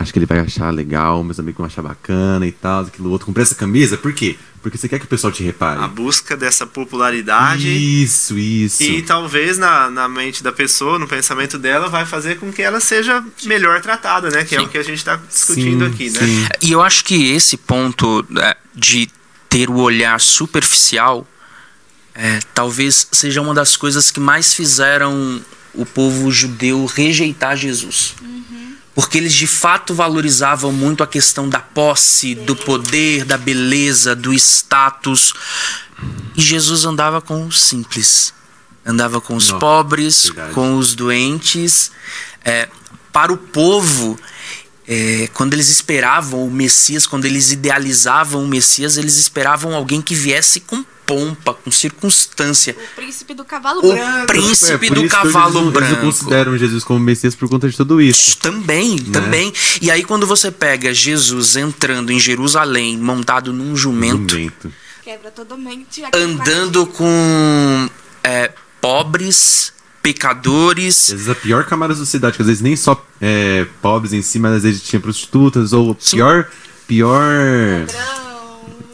[0.00, 3.26] acho que ele vai achar legal, meus amigos vão achar bacana e tal, aquilo outro.
[3.26, 4.36] Comprei essa camisa, por quê?
[4.62, 5.82] Porque você quer que o pessoal te repare.
[5.82, 7.68] A busca dessa popularidade.
[7.68, 8.82] Isso, isso.
[8.82, 12.80] E talvez na, na mente da pessoa, no pensamento dela, vai fazer com que ela
[12.80, 14.42] seja melhor tratada, né?
[14.42, 14.56] Que sim.
[14.56, 16.20] é o que a gente está discutindo sim, aqui, né?
[16.20, 16.46] Sim.
[16.62, 19.08] E eu acho que esse ponto é, de
[19.48, 21.26] ter o olhar superficial
[22.14, 25.40] é, talvez seja uma das coisas que mais fizeram
[25.74, 28.14] o povo judeu rejeitar Jesus.
[28.20, 28.40] Uhum
[29.00, 34.30] porque eles de fato valorizavam muito a questão da posse, do poder, da beleza, do
[34.34, 35.32] status.
[36.36, 38.34] E Jesus andava com os simples,
[38.84, 40.52] andava com os Não, pobres, verdade.
[40.52, 41.90] com os doentes.
[42.44, 42.68] É,
[43.10, 44.20] para o povo,
[44.86, 50.14] é, quando eles esperavam o Messias, quando eles idealizavam o Messias, eles esperavam alguém que
[50.14, 52.76] viesse com pompa, com circunstância.
[52.92, 54.26] O príncipe do cavalo O branco.
[54.28, 55.94] príncipe É, do cavalo eles Eles branco.
[55.96, 58.38] não consideram Jesus como Messias por conta de tudo isso.
[58.38, 59.10] Também, Né?
[59.12, 59.52] também.
[59.82, 64.72] E aí, quando você pega Jesus entrando em Jerusalém, montado num jumento, Jumento.
[65.02, 67.88] Quebra totalmente aquele andando com
[68.22, 71.06] é, pobres, pecadores.
[71.06, 74.22] Às vezes a pior camada da sociedade, que às vezes nem só é, pobres em
[74.22, 76.16] si, mas às vezes tinha prostitutas, ou Sim.
[76.18, 76.48] pior,
[76.86, 77.80] pior.
[77.80, 78.19] Ladrão,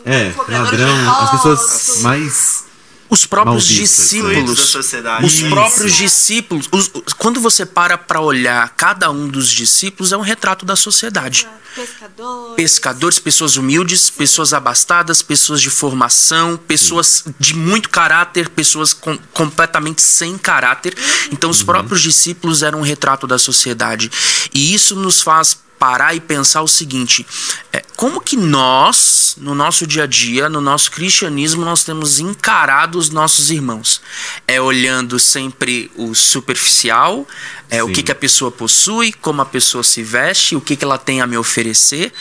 [0.06, 2.64] É, de ladrão, as pessoas mais.
[3.08, 4.56] Os próprios excluídos discípulos.
[4.58, 5.26] da sociedade.
[5.26, 5.48] Os Isso.
[5.50, 6.68] próprios discípulos.
[6.72, 11.46] os- quando você para para olhar cada um dos discípulos, é um retrato da sociedade.
[11.76, 12.54] Pescadores.
[12.56, 20.00] pescadores, pessoas humildes, pessoas abastadas, pessoas de formação, pessoas de muito caráter, pessoas com- completamente
[20.00, 20.96] sem caráter.
[21.30, 24.10] Então, os próprios discípulos eram um retrato da sociedade.
[24.54, 27.26] E isso nos faz parar e pensar o seguinte:
[27.72, 32.98] é, como que nós, no nosso dia a dia, no nosso cristianismo, nós temos encarado
[32.98, 34.00] os nossos irmãos?
[34.46, 37.26] É olhando sempre o superficial,
[37.70, 37.92] é o Sim.
[37.92, 41.20] que, que a pessoa possui, como a pessoa se veste, o que, que ela tem
[41.20, 42.12] a me oferecer,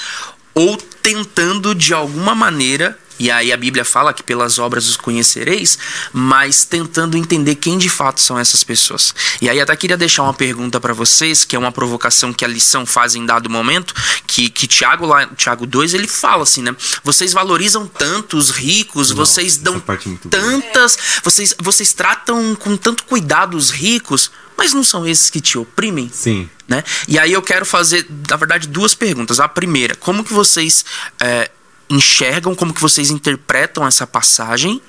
[0.53, 5.77] ou tentando de alguma maneira, e aí a Bíblia fala que pelas obras os conhecereis,
[6.11, 9.13] mas tentando entender quem de fato são essas pessoas.
[9.41, 12.47] E aí até queria deixar uma pergunta para vocês, que é uma provocação que a
[12.47, 13.93] lição faz em dado momento,
[14.27, 16.75] que, que Tiago lá, Tiago 2, ele fala assim, né?
[17.03, 19.99] Vocês valorizam tanto os ricos, vocês essa dão é boa.
[20.29, 25.57] tantas, vocês vocês tratam com tanto cuidado os ricos, mas não são esses que te
[25.57, 26.09] oprimem?
[26.13, 26.49] Sim.
[26.67, 26.83] né?
[27.07, 29.39] E aí eu quero fazer, na verdade, duas perguntas.
[29.39, 30.85] A primeira, como que vocês
[31.19, 31.51] é,
[31.89, 34.81] enxergam, como que vocês interpretam essa passagem?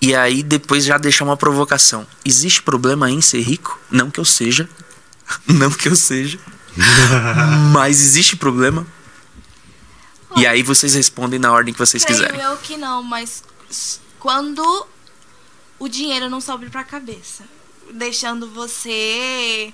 [0.00, 2.06] E aí depois já deixar uma provocação.
[2.24, 3.78] Existe problema em ser rico?
[3.90, 4.68] Não que eu seja.
[5.46, 6.38] Não que eu seja.
[7.72, 8.86] Mas existe problema?
[10.36, 12.40] E aí vocês respondem na ordem que vocês Creio quiserem.
[12.40, 13.42] eu que não, mas
[14.18, 14.86] quando
[15.78, 17.42] o dinheiro não sobe pra cabeça,
[17.94, 19.72] deixando você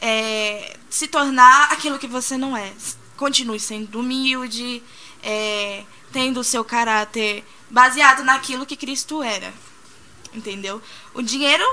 [0.00, 2.72] é, se tornar aquilo que você não é.
[3.16, 4.82] Continue sendo humilde,
[5.24, 5.82] é,
[6.12, 9.52] tendo o seu caráter baseado naquilo que Cristo era.
[10.32, 10.82] Entendeu?
[11.14, 11.64] O dinheiro,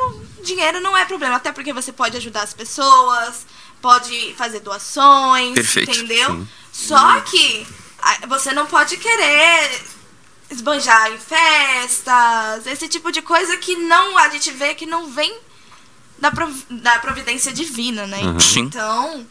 [0.43, 3.45] dinheiro não é problema, até porque você pode ajudar as pessoas,
[3.81, 5.89] pode fazer doações, Perfeito.
[5.91, 6.29] entendeu?
[6.29, 6.47] Sim.
[6.71, 7.65] Só que
[8.27, 9.81] você não pode querer
[10.49, 15.35] esbanjar em festas, esse tipo de coisa que não a gente vê que não vem
[16.19, 18.19] da, prov- da providência divina, né?
[18.39, 18.61] Sim.
[18.61, 19.25] Então,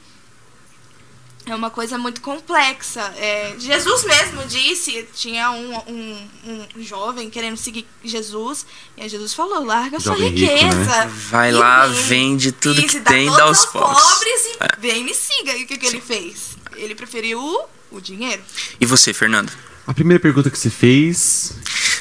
[1.47, 3.01] é uma coisa muito complexa.
[3.17, 6.29] É, Jesus mesmo disse, tinha um, um,
[6.77, 11.07] um jovem querendo seguir Jesus, e aí Jesus falou, larga sua Jovem rico, riqueza.
[11.31, 12.03] Vai e lá, vem.
[12.03, 14.47] vende tudo que dá tem e todos dá aos aos pobres.
[14.47, 14.69] e É.
[14.79, 15.57] vem me siga.
[15.57, 16.57] E o que, que ele fez?
[16.77, 18.43] Ele preferiu o, o dinheiro.
[18.81, 19.51] E você, Fernando?
[19.87, 21.53] A primeira pergunta que você fez.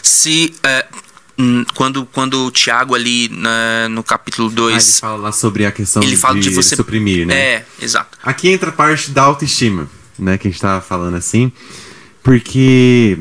[0.03, 0.85] Se é,
[1.73, 5.71] quando, quando o Tiago ali né, no capítulo Ah, ele 2, fala lá sobre a
[5.71, 7.35] questão ele fala de, você suprimir, né?
[7.35, 8.17] É, exato.
[8.23, 10.37] Aqui entra a parte da autoestima, né?
[10.37, 11.51] Que a gente tava falando assim.
[12.21, 13.17] Porque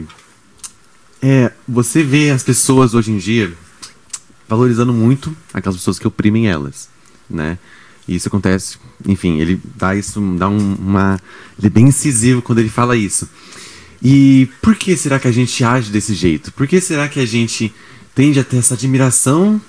[1.23, 3.53] é, você vê as pessoas hoje em dia
[4.49, 6.89] valorizando muito aquelas pessoas que oprimem elas,
[7.29, 7.59] né?
[8.07, 11.21] E isso acontece, enfim, ele dá isso, dá um- uma.
[11.59, 13.29] Ele é bem incisivo quando ele fala isso.
[14.03, 16.51] E por que será que a gente age desse jeito?
[16.53, 17.73] Por que será que a gente
[18.19, 19.61] tende a ter essa admiração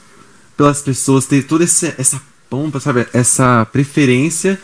[0.57, 3.05] pelas pessoas, ter toda essa, essa pompa, sabe?
[3.13, 4.59] Essa preferência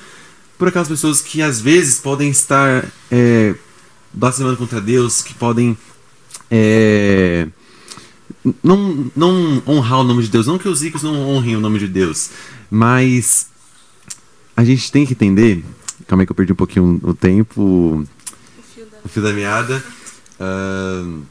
[0.58, 3.54] por aquelas pessoas que às vezes podem estar é,
[4.12, 5.78] blasfemando contra Deus, que podem
[6.50, 7.48] é,
[8.64, 10.48] não, não honrar o nome de Deus.
[10.48, 12.32] Não que os ricos não honrem o nome de Deus,
[12.72, 13.50] mas
[14.58, 15.64] a gente tem que entender.
[16.08, 18.98] Calma aí que eu perdi um pouquinho o tempo, O fio da...
[19.06, 19.84] o fio da meada.
[20.40, 21.22] Ahn,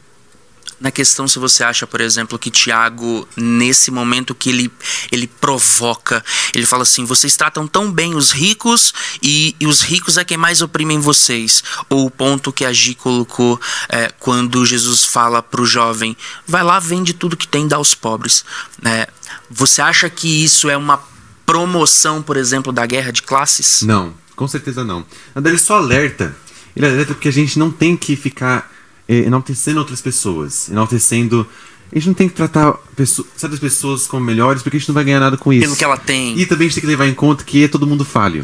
[0.79, 4.71] Na questão se você acha, por exemplo, que Tiago, nesse momento que ele,
[5.11, 10.17] ele provoca, ele fala assim: vocês tratam tão bem os ricos e, e os ricos
[10.17, 11.63] é quem mais oprimem vocês.
[11.89, 16.63] Ou o ponto que a Gi colocou é, quando Jesus fala para o jovem: vai
[16.63, 18.43] lá, vende tudo que tem, dá aos pobres.
[18.83, 19.07] É,
[19.49, 21.01] você acha que isso é uma
[21.45, 23.81] promoção, por exemplo, da guerra de classes?
[23.81, 25.05] Não, com certeza não.
[25.33, 26.35] Verdade, ele só alerta.
[26.75, 28.74] Ele alerta porque a gente não tem que ficar
[29.07, 30.69] enaltecendo outras pessoas.
[30.69, 31.47] Enaltecendo.
[31.91, 34.95] A gente não tem que tratar pesso- certas pessoas como melhores porque a gente não
[34.95, 35.61] vai ganhar nada com isso.
[35.63, 36.37] Pelo que ela tem.
[36.39, 38.43] E também a gente tem que levar em conta que é todo mundo falho.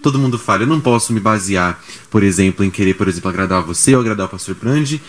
[0.00, 0.62] Todo mundo falha.
[0.62, 4.26] Eu não posso me basear, por exemplo, em querer, por exemplo, agradar você ou agradar
[4.26, 5.02] o pastor Brandi,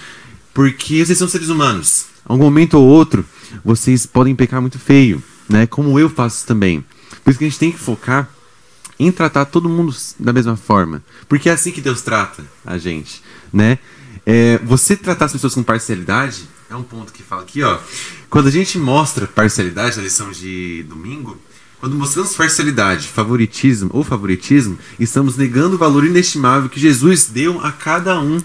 [0.54, 2.06] porque vocês são seres humanos.
[2.26, 3.24] A um momento ou outro,
[3.64, 5.68] vocês podem pecar muito feio, né?
[5.68, 6.84] Como eu faço também.
[7.24, 8.28] Por isso que a gente tem que focar
[9.00, 11.04] em tratar todo mundo da mesma forma.
[11.30, 13.22] Porque é assim que Deus trata a gente,
[13.54, 13.78] né?
[14.30, 17.80] É, você tratar as pessoas com parcialidade é um ponto que fala aqui, ó.
[18.30, 21.38] Quando a gente mostra parcialidade na lição de domingo,
[21.80, 27.72] quando mostramos parcialidade, favoritismo ou favoritismo, estamos negando o valor inestimável que Jesus deu a
[27.72, 28.42] cada um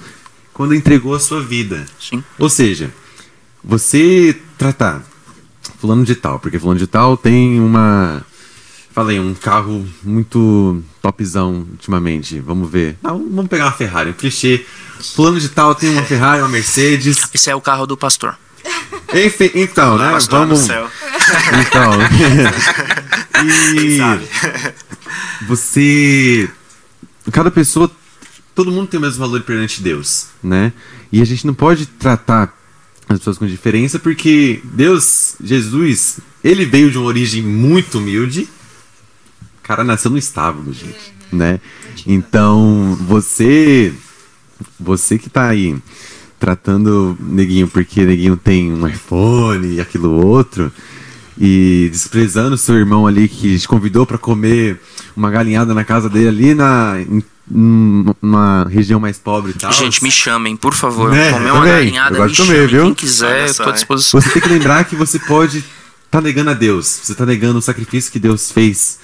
[0.53, 1.85] quando entregou a sua vida.
[1.99, 2.23] Sim.
[2.39, 2.95] Ou seja,
[3.65, 5.05] você tratar
[5.81, 8.25] fulano de tal, porque fulano de tal tem uma
[8.93, 12.39] falei, um carro muito topzão ultimamente.
[12.41, 12.97] Vamos ver.
[13.03, 14.65] Não, vamos pegar uma Ferrari, um clichê.
[15.15, 17.19] Fulano de tal tem uma Ferrari, uma Mercedes.
[17.35, 18.37] Esse é o carro do pastor.
[19.15, 20.11] Enfim, então, né?
[20.13, 20.69] Pastor Vamos.
[21.67, 21.93] Então.
[23.45, 23.99] E
[25.47, 26.49] você.
[27.33, 27.91] Cada pessoa.
[28.55, 30.73] Todo mundo tem o mesmo valor perante Deus, né?
[31.11, 32.55] E a gente não pode tratar
[33.09, 38.49] as pessoas com diferença porque Deus, Jesus, ele veio de uma origem muito humilde.
[39.63, 41.61] O cara nasceu no estábulo, gente, né?
[42.07, 43.93] Então, você.
[44.79, 45.77] Você que tá aí
[46.39, 50.73] tratando neguinho porque neguinho tem um iPhone e aquilo outro
[51.39, 54.81] e desprezando seu irmão ali que te convidou para comer
[55.17, 56.97] uma galinhada na casa dele ali na
[57.49, 59.73] numa região mais pobre e tal.
[59.73, 61.11] Gente, me chamem, por favor.
[61.11, 61.31] Né?
[61.33, 62.69] Comer uma galinhada, Eu gosto me comer, chamem.
[62.69, 62.85] viu?
[62.87, 64.21] Quem quiser, tô à disposição.
[64.21, 65.65] Você tem que lembrar que você pode
[66.11, 66.87] tá negando a Deus.
[67.03, 68.99] Você tá negando o sacrifício que Deus fez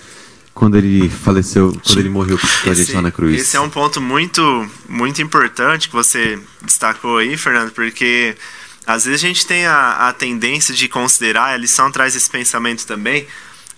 [0.59, 3.41] quando ele faleceu, quando ele morreu com a gente lá na cruz.
[3.41, 8.37] esse é um ponto muito, muito importante que você destacou aí, Fernando, porque
[8.85, 12.85] às vezes a gente tem a, a tendência de considerar, a lição traz esse pensamento
[12.87, 13.25] também,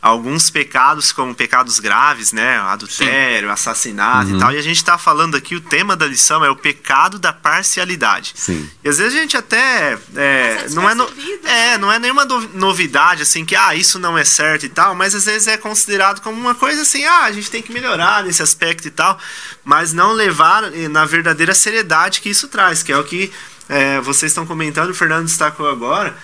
[0.02, 2.58] alguns pecados como pecados graves, né?
[2.58, 4.36] Adultério, assassinato Uhum.
[4.36, 4.52] e tal.
[4.52, 8.32] E a gente está falando aqui, o tema da lição é o pecado da parcialidade.
[8.34, 8.68] Sim.
[8.82, 9.98] E às vezes a gente até.
[10.16, 11.10] É, não, é no-
[11.44, 14.94] é, não é nenhuma no- novidade, assim, que ah, isso não é certo e tal,
[14.94, 18.24] mas às vezes é considerado como uma coisa assim, ah, a gente tem que melhorar
[18.24, 19.18] nesse aspecto e tal,
[19.64, 23.30] mas não levar eh, na verdadeira seriedade que isso traz, que é o que
[23.68, 26.16] é, vocês estão comentando, o Fernando destacou agora,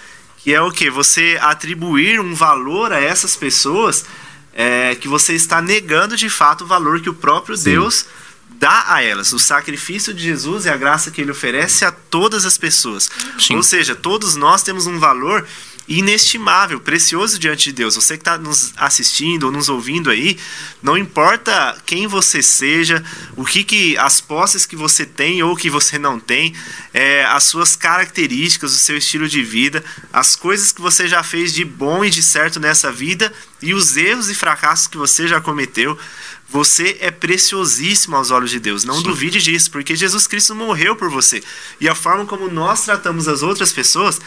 [0.47, 0.89] que é o que?
[0.89, 4.05] Você atribuir um valor a essas pessoas
[4.55, 7.65] é, que você está negando de fato o valor que o próprio Sim.
[7.65, 8.07] Deus
[8.51, 9.33] dá a elas.
[9.33, 13.11] O sacrifício de Jesus e a graça que ele oferece a todas as pessoas.
[13.41, 13.57] Sim.
[13.57, 15.45] Ou seja, todos nós temos um valor
[15.89, 17.95] inestimável, precioso diante de Deus.
[17.95, 20.37] Você que está nos assistindo ou nos ouvindo aí,
[20.83, 23.05] não importa quem você seja,
[23.37, 26.55] o que, que as posses que você tem ou que você não tem,
[26.93, 31.53] é, as suas características, o seu estilo de vida, as coisas que você já fez
[31.53, 35.41] de bom e de certo nessa vida e os erros e fracassos que você já
[35.41, 35.97] cometeu.
[36.49, 38.85] Você é preciosíssimo aos olhos de Deus.
[38.85, 41.43] Não duvide disso, porque Jesus Cristo morreu por você.
[41.81, 44.21] E a forma como nós tratamos as outras pessoas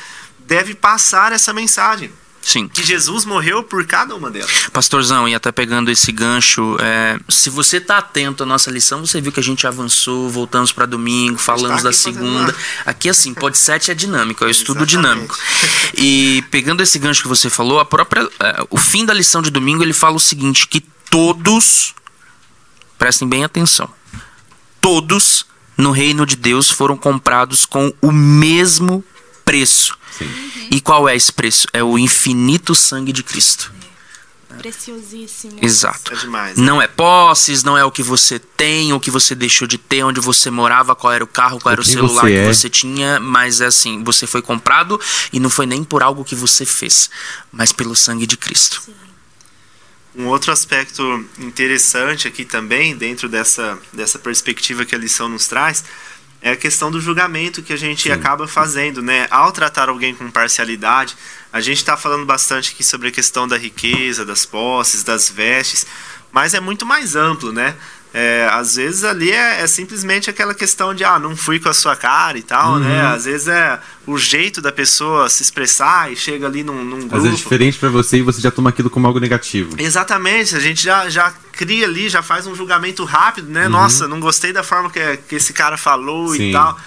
[0.49, 2.11] deve passar essa mensagem.
[2.41, 2.67] Sim.
[2.67, 4.49] Que Jesus morreu por cada uma delas.
[4.73, 9.21] Pastorzão, e até pegando esse gancho, é, se você tá atento à nossa lição, você
[9.21, 12.55] viu que a gente avançou, voltamos para domingo, falamos da segunda.
[12.85, 15.27] Aqui, assim, pode 7 é dinâmico, é o estudo Exatamente.
[15.27, 15.37] dinâmico.
[15.93, 19.51] E pegando esse gancho que você falou, a própria, é, o fim da lição de
[19.51, 21.93] domingo ele fala o seguinte: que todos,
[22.97, 23.87] prestem bem atenção,
[24.81, 25.45] todos
[25.77, 29.03] no reino de Deus foram comprados com o mesmo
[29.45, 29.98] preço.
[30.27, 30.67] Sim.
[30.71, 31.67] E qual é esse preço?
[31.73, 33.71] É o infinito sangue de Cristo.
[34.57, 35.57] Preciosíssimo.
[35.61, 36.11] Exato.
[36.13, 36.57] É demais.
[36.57, 36.65] né?
[36.65, 40.03] Não é posses, não é o que você tem, o que você deixou de ter,
[40.03, 42.53] onde você morava, qual era o carro, qual era o celular você que é.
[42.53, 44.99] você tinha, mas é assim, você foi comprado
[45.31, 47.09] e não foi nem por algo que você fez,
[47.51, 48.81] mas pelo sangue de Cristo.
[50.15, 51.01] Um outro aspecto
[51.37, 55.85] interessante aqui também, dentro dessa, dessa perspectiva que a lição nos traz,
[56.41, 58.11] é a questão do julgamento que a gente Sim.
[58.11, 59.27] acaba fazendo, né?
[59.29, 61.17] Ao tratar alguém com parcialidade,
[61.51, 65.85] a gente está falando bastante aqui sobre a questão da riqueza, das posses, das vestes,
[66.31, 67.75] mas é muito mais amplo, né?
[68.11, 71.73] É, às vezes ali é, é simplesmente aquela questão de ah, não fui com a
[71.73, 73.03] sua cara e tal, né?
[73.03, 73.09] Uhum.
[73.13, 77.15] Às vezes é o jeito da pessoa se expressar e chega ali num, num grupo.
[77.15, 79.75] Às vezes é diferente pra você e você já toma aquilo como algo negativo.
[79.77, 83.67] Exatamente, a gente já, já cria ali, já faz um julgamento rápido, né?
[83.67, 86.49] Nossa, não gostei da forma que, que esse cara falou Sim.
[86.49, 86.79] e tal.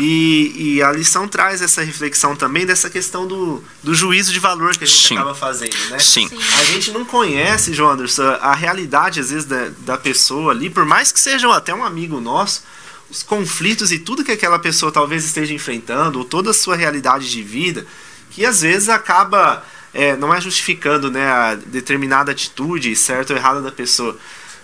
[0.00, 4.76] E, e a lição traz essa reflexão também dessa questão do, do juízo de valor
[4.76, 5.16] que a gente Sim.
[5.16, 5.98] acaba fazendo, né?
[5.98, 6.30] Sim.
[6.60, 10.84] A gente não conhece, João Anderson, a realidade, às vezes, da, da pessoa ali, por
[10.84, 12.62] mais que seja até um amigo nosso,
[13.10, 17.28] os conflitos e tudo que aquela pessoa talvez esteja enfrentando, ou toda a sua realidade
[17.28, 17.84] de vida,
[18.30, 19.64] que às vezes acaba.
[19.92, 24.16] é, não é justificando né, a determinada atitude, certa ou errada da pessoa,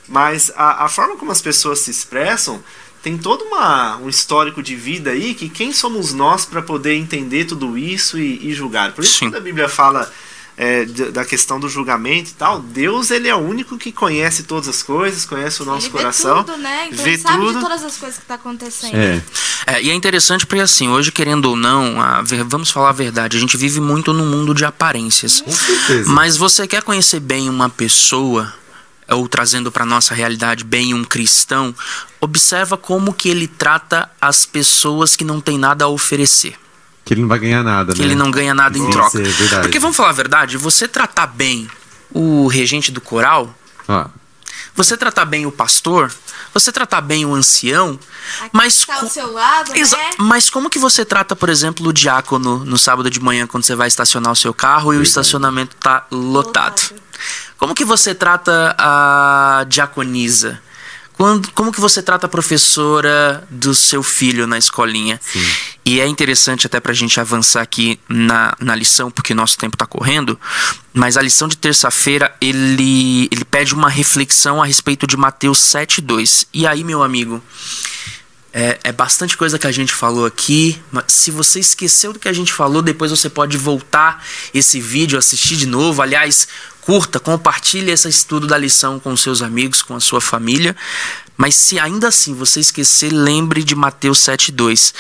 [0.06, 2.62] mas a, a forma como as pessoas se expressam
[3.04, 7.44] tem todo uma, um histórico de vida aí que quem somos nós para poder entender
[7.44, 8.92] tudo isso e, e julgar.
[8.92, 9.26] Por isso, Sim.
[9.26, 10.10] quando a Bíblia fala
[10.56, 14.68] é, da questão do julgamento e tal, Deus ele é o único que conhece todas
[14.70, 16.88] as coisas, conhece o nosso ele coração, vê tudo, né?
[16.90, 17.52] Então vê ele sabe tudo.
[17.52, 18.96] de todas as coisas que tá acontecendo.
[18.96, 19.22] É.
[19.66, 23.36] É, e é interessante porque, assim, hoje, querendo ou não, a vamos falar a verdade,
[23.36, 25.42] a gente vive muito no mundo de aparências.
[25.42, 26.10] Com certeza.
[26.10, 28.52] Mas você quer conhecer bem uma pessoa,
[29.08, 31.74] ou trazendo para nossa realidade bem um cristão,
[32.20, 36.56] observa como que ele trata as pessoas que não têm nada a oferecer.
[37.04, 38.06] Que ele não vai ganhar nada, Que né?
[38.06, 39.18] ele não ganha nada em Sim, troca.
[39.18, 39.62] é verdade.
[39.62, 41.68] Porque vamos falar a verdade, você tratar bem
[42.10, 43.54] o regente do coral,
[43.86, 44.06] Ó,
[44.76, 46.10] Você tratar bem o pastor,
[46.52, 47.98] você tratar bem o ancião,
[48.40, 50.10] Aqui mas tá ao seu lado, né?
[50.18, 53.76] Mas como que você trata, por exemplo, o diácono no sábado de manhã quando você
[53.76, 55.08] vai estacionar o seu carro e o Verdade.
[55.08, 56.80] estacionamento tá lotado?
[56.80, 57.02] Lotado.
[57.64, 60.60] Como que você trata a diaconisa?
[61.14, 65.18] Quando, como que você trata a professora do seu filho na escolinha?
[65.82, 69.86] E é interessante até pra gente avançar aqui na, na lição, porque nosso tempo tá
[69.86, 70.38] correndo,
[70.92, 76.46] mas a lição de terça-feira, ele, ele pede uma reflexão a respeito de Mateus 7,2.
[76.52, 77.42] E aí, meu amigo,
[78.56, 82.28] é, é bastante coisa que a gente falou aqui, mas se você esqueceu do que
[82.28, 84.24] a gente falou, depois você pode voltar
[84.54, 86.00] esse vídeo, assistir de novo.
[86.00, 86.46] Aliás,
[86.80, 90.76] curta, compartilhe esse estudo da lição com seus amigos, com a sua família.
[91.36, 94.94] Mas se ainda assim você esquecer, lembre de Mateus 7,2,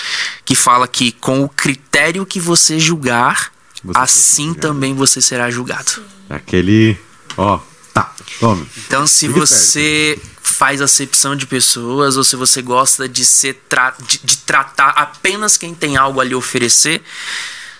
[0.44, 3.52] que fala que com o critério que você julgar,
[3.84, 4.60] Você assim julgado.
[4.66, 6.02] também você será julgado.
[6.28, 6.98] aquele.
[7.36, 7.60] Ó,
[7.94, 8.66] tá, toma.
[8.76, 13.94] Então, se Fique você faz acepção de pessoas ou se você gosta de ser tra
[14.06, 17.02] de, de tratar apenas quem tem algo a lhe oferecer,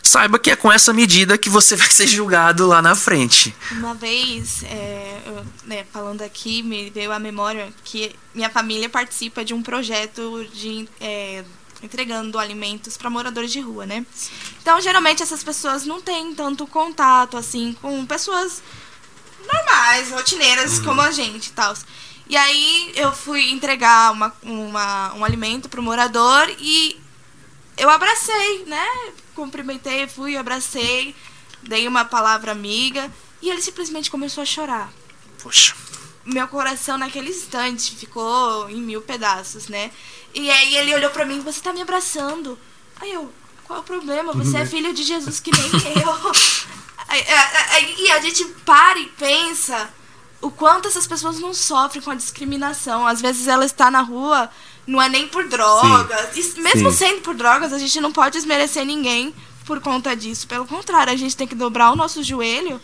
[0.02, 3.54] saiba que é com essa medida que você vai ser julgado lá na frente.
[3.72, 9.44] Uma vez, é, eu, né, falando aqui, me veio à memória que minha família participa
[9.44, 11.44] de um projeto de é,
[11.82, 14.06] entregando alimentos para moradores de rua, né?
[14.62, 18.62] Então, geralmente essas pessoas não têm tanto contato assim com pessoas
[19.52, 21.74] normais, rotineiras como a gente e tal.
[22.28, 26.98] E aí eu fui entregar uma, uma, um alimento pro morador e
[27.76, 28.86] eu abracei, né?
[29.34, 31.14] Cumprimentei, fui, abracei,
[31.62, 33.10] dei uma palavra amiga
[33.42, 34.92] e ele simplesmente começou a chorar.
[35.42, 35.74] Poxa.
[36.24, 39.90] Meu coração naquele instante ficou em mil pedaços, né?
[40.32, 42.58] E aí ele olhou pra mim, você tá me abraçando.
[43.00, 43.30] Aí eu,
[43.64, 44.32] qual é o problema?
[44.32, 45.70] Você é filho de Jesus que nem
[46.02, 46.74] eu.
[47.14, 49.88] Aí, aí- aí- E a gente para e pensa
[50.40, 53.06] o quanto essas pessoas não sofrem com a discriminação.
[53.06, 54.50] Às vezes ela está na rua,
[54.86, 56.36] não é nem por drogas.
[56.36, 56.96] E mesmo Sim.
[56.96, 59.34] sendo por drogas, a gente não pode desmerecer ninguém
[59.64, 60.46] por conta disso.
[60.46, 62.80] Pelo contrário, a gente tem que dobrar o nosso joelho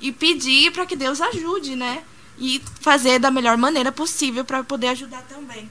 [0.00, 2.02] e pedir para que Deus ajude, né?
[2.38, 5.70] E fazer da melhor maneira possível para poder ajudar também.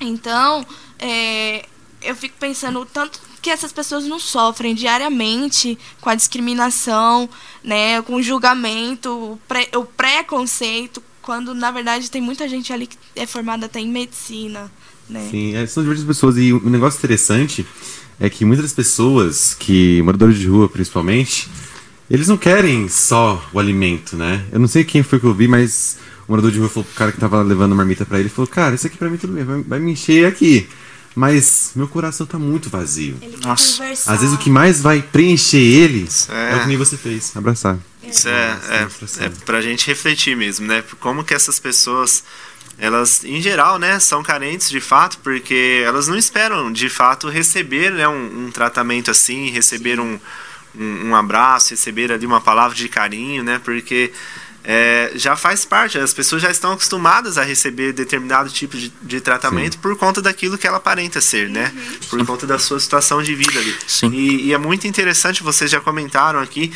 [0.00, 0.66] Então,
[0.98, 1.66] é,
[2.00, 7.28] eu fico pensando tanto que essas pessoas não sofrem diariamente com a discriminação,
[7.62, 12.86] né, com o julgamento, o, pré, o preconceito, quando na verdade tem muita gente ali
[12.86, 14.70] que é formada até em medicina,
[15.10, 15.28] né?
[15.28, 16.36] Sim, é, são diversas pessoas.
[16.36, 17.66] E um negócio interessante
[18.20, 21.48] é que muitas pessoas, que moradores de rua principalmente,
[22.08, 24.44] eles não querem só o alimento, né?
[24.52, 26.94] Eu não sei quem foi que eu vi, mas o morador de rua falou pro
[26.94, 29.44] cara que tava levando marmita pra ele, falou, cara, isso aqui pra mim tudo bem,
[29.44, 30.68] vai, vai me encher aqui.
[31.14, 33.16] Mas meu coração tá muito vazio.
[33.20, 33.78] Ele quer Nossa.
[33.78, 34.12] conversar.
[34.12, 36.52] Às vezes o que mais vai preencher ele É.
[36.52, 37.78] é, o que nem você fez, abraçar.
[38.02, 40.82] Isso é, é, é pra gente refletir mesmo, né?
[41.00, 42.24] Como que essas pessoas,
[42.78, 47.92] elas, em geral, né, são carentes de fato, porque elas não esperam, de fato, receber
[47.92, 50.18] né, um, um tratamento assim, receber um,
[50.74, 53.60] um, um abraço, receber ali uma palavra de carinho, né?
[53.64, 54.12] Porque
[54.64, 59.20] é, já faz parte, as pessoas já estão acostumadas a receber determinado tipo de, de
[59.20, 61.72] tratamento por conta daquilo que ela aparenta ser, né?
[62.08, 63.76] Por conta da sua situação de vida ali.
[63.86, 64.12] Sim.
[64.12, 66.72] E, e é muito interessante, vocês já comentaram aqui,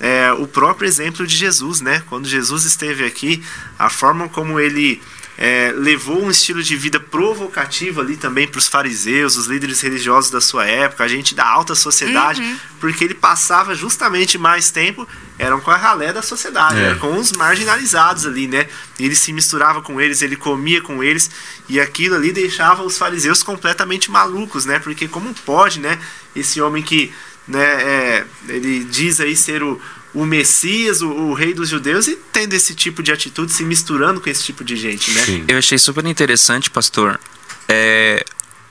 [0.00, 2.02] é, o próprio exemplo de Jesus, né?
[2.08, 3.42] Quando Jesus esteve aqui,
[3.78, 5.00] a forma como ele
[5.36, 10.30] é, levou um estilo de vida provocativo ali também para os fariseus, os líderes religiosos
[10.32, 12.42] da sua época, a gente da alta sociedade,
[12.80, 15.06] porque ele passava justamente mais tempo
[15.38, 16.84] eram com a ralé da sociedade, É.
[16.84, 18.66] era com os marginalizados ali, né?
[18.98, 21.30] Ele se misturava com eles, ele comia com eles,
[21.68, 24.78] e aquilo ali deixava os fariseus completamente malucos, né?
[24.78, 25.98] Porque como pode, né?
[26.34, 27.12] Esse homem que,
[27.46, 27.62] né?
[27.64, 29.80] é, ele diz aí ser o,
[30.12, 34.20] o Messias, o, o rei dos judeus, e tendo esse tipo de atitude, se misturando
[34.20, 35.22] com esse tipo de gente, né?
[35.24, 35.44] Sim.
[35.46, 37.20] Eu achei super interessante, pastor,
[37.68, 38.24] é,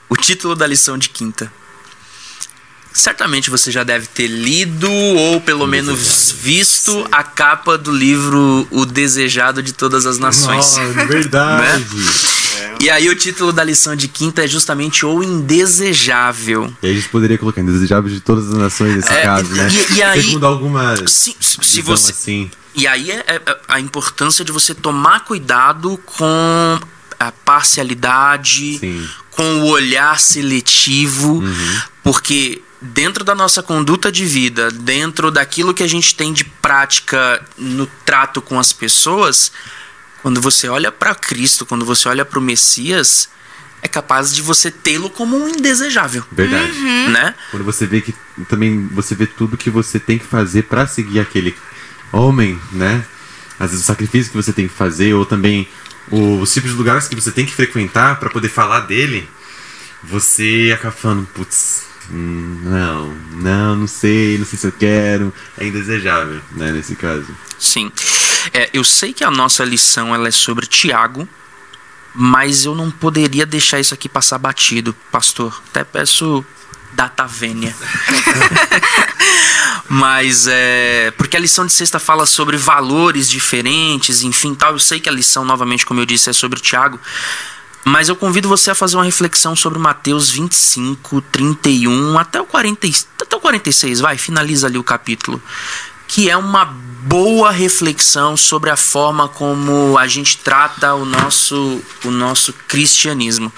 [0.08, 1.50] o título da lição de quinta.
[3.02, 8.84] Certamente você já deve ter lido ou pelo menos visto a capa do livro O
[8.84, 10.56] Desejado de Todas as Nações.
[10.56, 11.84] Nossa, verdade.
[12.56, 16.72] É E aí o título da lição de quinta é justamente o indesejável.
[16.82, 19.68] E aí a gente poderia colocar indesejável de todas as nações nesse É, caso, né?
[19.70, 22.50] e- e aí- Segundo alguma Se, se você, assim.
[22.74, 26.80] E aí é, é a importância de você tomar cuidado com
[27.20, 29.08] a parcialidade, Sim.
[29.30, 31.42] com o olhar seletivo,
[32.02, 37.44] porque dentro da nossa conduta de vida, dentro daquilo que a gente tem de prática
[37.56, 39.50] no trato com as pessoas,
[40.22, 43.28] quando você olha para Cristo, quando você olha para o Messias,
[43.82, 46.72] é capaz de você tê-lo como um indesejável, Verdade.
[47.10, 47.34] né?
[47.50, 48.14] Quando você vê que
[48.48, 51.56] também você vê tudo que você tem que fazer pra seguir aquele
[52.12, 53.04] homem, né?
[53.58, 55.68] Às vezes o sacrifício que você tem que fazer ou também
[56.10, 59.28] os tipos de lugares que você tem que frequentar pra poder falar dele,
[60.02, 65.66] você acaba falando, putz, hum, não, não, não sei, não sei se eu quero, é
[65.66, 67.26] indesejável, né, nesse caso.
[67.58, 67.90] Sim.
[68.52, 71.28] É, eu sei que a nossa lição ela é sobre Tiago,
[72.14, 75.62] mas eu não poderia deixar isso aqui passar batido, pastor.
[75.70, 76.44] Até peço
[76.92, 77.74] data vênia.
[79.88, 81.12] mas é.
[81.16, 84.72] Porque a lição de sexta fala sobre valores diferentes, enfim, tal.
[84.72, 86.98] Eu sei que a lição, novamente, como eu disse, é sobre Tiago.
[87.88, 92.86] Mas eu convido você a fazer uma reflexão sobre Mateus 25, 31 até o, 40,
[92.86, 95.40] e- até o 46, vai, finaliza ali o capítulo.
[96.08, 96.64] Que é uma
[97.08, 103.52] boa reflexão sobre a forma como a gente trata o nosso, o nosso cristianismo.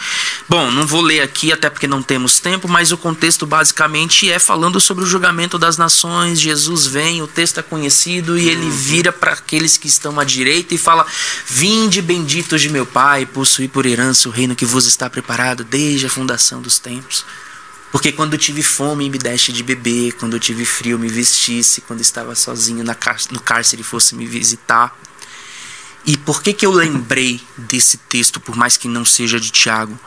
[0.48, 4.38] Bom, não vou ler aqui, até porque não temos tempo, mas o contexto basicamente é
[4.38, 6.38] falando sobre o julgamento das nações.
[6.38, 10.74] Jesus vem, o texto é conhecido, e ele vira para aqueles que estão à direita
[10.74, 11.06] e fala:
[11.46, 16.06] Vinde, benditos de meu Pai, possuí por herança o reino que vos está preparado desde
[16.06, 17.24] a fundação dos tempos.
[17.92, 21.80] Porque quando eu tive fome, me deste de beber, quando eu tive frio, me vestisse,
[21.80, 22.96] quando estava sozinho na
[23.30, 24.96] no cárcere, fosse me visitar.
[26.06, 29.98] E por que, que eu lembrei desse texto, por mais que não seja de Tiago?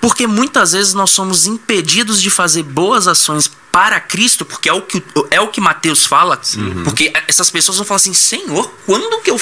[0.00, 4.82] Porque muitas vezes nós somos impedidos de fazer boas ações para Cristo, porque é o
[4.82, 6.40] que, é o que Mateus fala.
[6.84, 9.40] Porque essas pessoas vão falar assim: Senhor, quando que eu,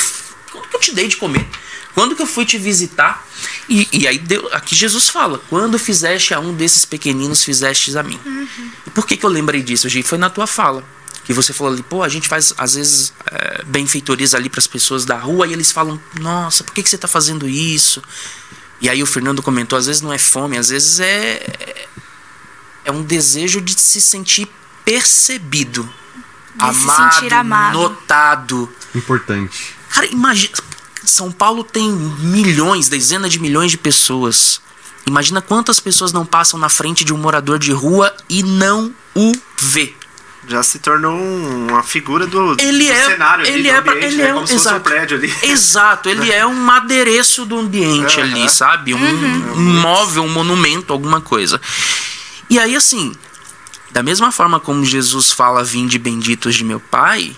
[0.50, 1.46] quando que eu te dei de comer?
[1.96, 3.26] Quando que eu fui te visitar?
[3.68, 8.02] E, e aí deu- aqui Jesus fala: Quando fizeste a um desses pequeninos, fizestes a
[8.02, 8.20] mim.
[8.86, 10.02] E por que, que eu lembrei disso, Gi?
[10.02, 10.84] Foi na tua fala.
[11.24, 14.66] Que você falou ali, pô, a gente faz às vezes é, benfeitorias ali para as
[14.66, 18.02] pessoas da rua e eles falam: Nossa, por que, que você está fazendo isso?
[18.78, 21.86] E aí o Fernando comentou, às vezes não é fome, às vezes é
[22.84, 24.46] é um desejo de se sentir
[24.84, 25.82] percebido,
[26.54, 27.72] De se amado, sentir amado.
[27.78, 28.72] notado.
[28.94, 29.74] Importante.
[29.90, 30.52] Cara, imagina,
[31.06, 34.60] São Paulo tem milhões, dezenas de milhões de pessoas.
[35.06, 39.32] Imagina quantas pessoas não passam na frente de um morador de rua e não o
[39.56, 39.94] vê.
[40.48, 43.78] Já se tornou um- uma figura do, Ele do é, cenário ali, ele do é,
[43.78, 44.24] ambiente, ele né?
[44.28, 45.34] é como um, se fosse um exato, prédio ali.
[45.42, 48.94] exato, ele é um adereço do ambiente ali, sabe?
[48.94, 51.60] Um, um móvel, um monumento, alguma coisa.
[52.48, 53.12] E aí assim,
[53.90, 57.36] da mesma forma como Jesus fala vinde benditos de meu Pai,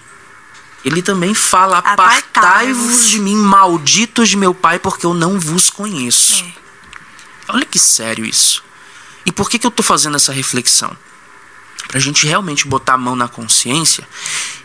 [0.89, 3.07] ele também fala Apartai-vos.
[3.07, 6.45] de mim, malditos de meu Pai, porque eu não vos conheço.
[6.45, 6.53] É.
[7.49, 8.63] Olha que sério isso.
[9.25, 10.97] E por que, que eu tô fazendo essa reflexão?
[11.87, 14.07] Pra gente realmente botar a mão na consciência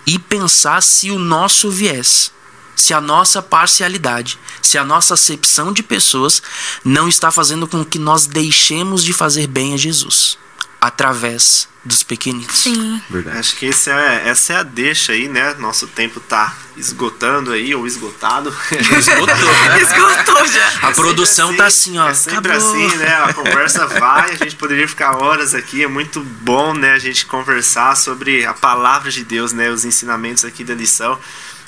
[0.06, 2.32] e pensar se o nosso viés,
[2.76, 6.42] se a nossa parcialidade, se a nossa acepção de pessoas
[6.84, 10.38] não está fazendo com que nós deixemos de fazer bem a Jesus
[10.84, 12.58] através dos pequeninos.
[12.58, 13.02] Sim.
[13.10, 13.38] Verdade.
[13.38, 15.54] Acho que esse é, essa é a deixa aí, né?
[15.58, 18.54] Nosso tempo tá esgotando aí, ou esgotado.
[18.70, 19.26] Esgotou,
[19.70, 19.82] né?
[19.82, 20.68] Esgotou já.
[20.68, 22.10] A sempre produção tá assim, ó.
[22.10, 22.76] É sempre acabou.
[22.76, 23.16] assim, né?
[23.16, 25.82] A conversa vai, a gente poderia ficar horas aqui.
[25.84, 26.92] É muito bom, né?
[26.92, 29.70] A gente conversar sobre a palavra de Deus, né?
[29.70, 31.18] Os ensinamentos aqui da lição.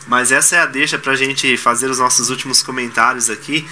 [0.08, 3.66] Mas essa é a deixa pra gente fazer os nossos últimos comentários aqui.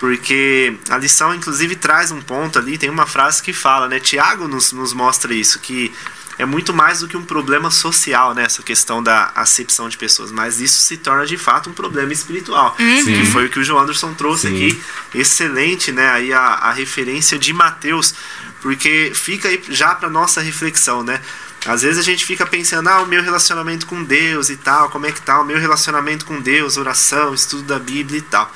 [0.00, 2.78] Porque a lição, inclusive, traz um ponto ali.
[2.78, 4.00] Tem uma frase que fala, né?
[4.00, 5.92] Tiago nos, nos mostra isso, que
[6.38, 8.44] é muito mais do que um problema social, né?
[8.44, 10.32] Essa questão da acepção de pessoas.
[10.32, 12.74] Mas isso se torna, de fato, um problema espiritual.
[12.76, 13.26] Que Sim.
[13.26, 14.54] foi o que o João Anderson trouxe Sim.
[14.54, 14.82] aqui.
[15.14, 16.08] Excelente, né?
[16.08, 18.14] Aí a, a referência de Mateus.
[18.62, 21.20] Porque fica aí já para nossa reflexão, né?
[21.66, 25.04] Às vezes a gente fica pensando, ah, o meu relacionamento com Deus e tal, como
[25.04, 28.50] é que tá o meu relacionamento com Deus, oração, estudo da Bíblia e tal.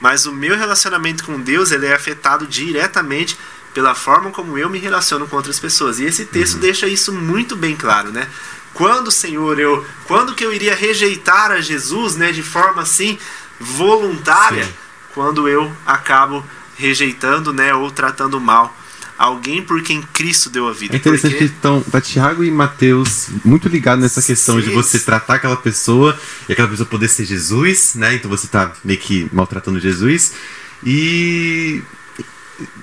[0.00, 3.38] Mas o meu relacionamento com Deus, ele é afetado diretamente
[3.74, 5.98] pela forma como eu me relaciono com outras pessoas.
[5.98, 8.28] E esse texto deixa isso muito bem claro, né?
[8.74, 13.18] Quando, Senhor, eu, quando que eu iria rejeitar a Jesus, né, de forma assim
[13.58, 14.74] voluntária, Sim.
[15.14, 16.44] quando eu acabo
[16.76, 18.74] rejeitando, né, ou tratando mal
[19.18, 20.94] alguém por quem Cristo deu a vida.
[20.94, 24.74] É interessante Porque- que estão tá Tiago e Mateus muito ligados nessa questão de Sim.
[24.74, 28.14] você tratar aquela pessoa e aquela pessoa poder ser Jesus, né?
[28.14, 30.32] Então você tá meio que maltratando Jesus.
[30.84, 31.82] E.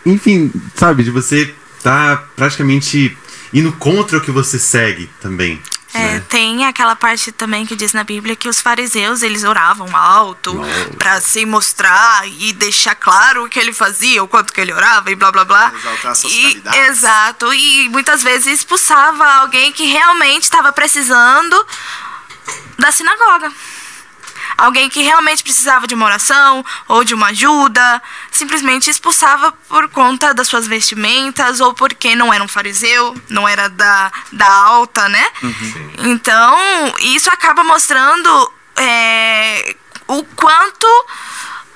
[0.05, 3.17] Enfim, sabe, de você tá praticamente
[3.53, 5.61] indo contra o que você segue também.
[5.95, 6.23] É, né?
[6.27, 10.59] tem aquela parte também que diz na Bíblia que os fariseus, eles oravam alto
[10.97, 15.09] pra se mostrar e deixar claro o que ele fazia, o quanto que ele orava
[15.09, 15.71] e blá blá blá.
[15.73, 21.65] Exaltar suas E, exato, e muitas vezes expulsava alguém que realmente estava precisando
[22.77, 23.51] da sinagoga.
[24.57, 30.33] Alguém que realmente precisava de uma oração ou de uma ajuda, simplesmente expulsava por conta
[30.33, 35.25] das suas vestimentas ou porque não era um fariseu, não era da, da alta, né?
[35.99, 36.57] Então,
[36.99, 39.75] isso acaba mostrando é,
[40.07, 40.87] o quanto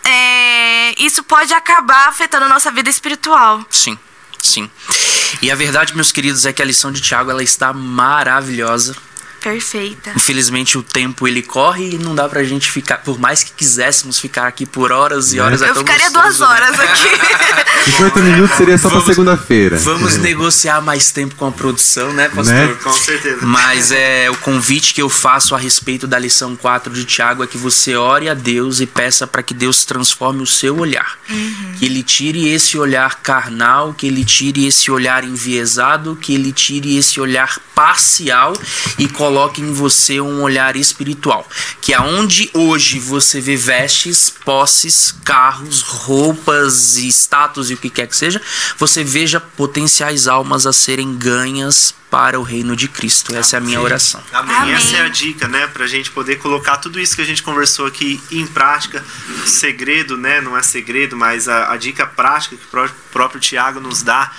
[0.03, 3.65] é, isso pode acabar afetando a nossa vida espiritual.
[3.69, 3.97] Sim,
[4.41, 4.69] sim.
[5.41, 8.95] E a verdade, meus queridos, é que a lição de Tiago ela está maravilhosa.
[9.41, 10.11] Perfeita.
[10.15, 14.19] Infelizmente o tempo ele corre e não dá pra gente ficar, por mais que quiséssemos
[14.19, 15.43] ficar aqui por horas e Né?
[15.43, 15.61] horas.
[15.61, 16.45] é Eu ficaria gostoso, duas né?
[16.47, 17.91] horas aqui.
[17.91, 19.77] 50 minutos seria só pra Vamos- segunda-feira.
[19.77, 20.17] Vamos É.
[20.19, 22.53] negociar mais tempo com a produção, né, pastor?
[22.53, 22.77] Né?
[22.83, 23.45] Com certeza.
[23.45, 27.47] Mas é o convite que eu faço a respeito da lição 4 de Tiago é
[27.47, 31.17] que você ore a Deus e peça para que Deus transforme o seu olhar.
[31.77, 36.97] Que ele tire esse olhar carnal, que ele tire esse olhar enviesado, que ele tire
[36.97, 38.53] esse olhar parcial
[38.97, 39.28] e coloque
[39.61, 41.47] em você um olhar espiritual.
[41.81, 48.07] Que aonde hoje você vê vestes, posses, carros, roupas e status e o que quer
[48.07, 48.41] que seja,
[48.77, 53.35] você veja potenciais almas a serem ganhas para o reino de Cristo.
[53.35, 54.21] Essa é a minha oração.
[54.33, 54.55] Amém.
[54.55, 54.73] Amém.
[54.73, 55.67] Essa é a dica, né?
[55.67, 59.05] Pra gente poder colocar tudo isso que a gente conversou aqui em prática.
[59.43, 60.41] O segredo, né?
[60.41, 64.31] Não é segredo, mas a, a dica prática que o pró- próprio Tiago nos dá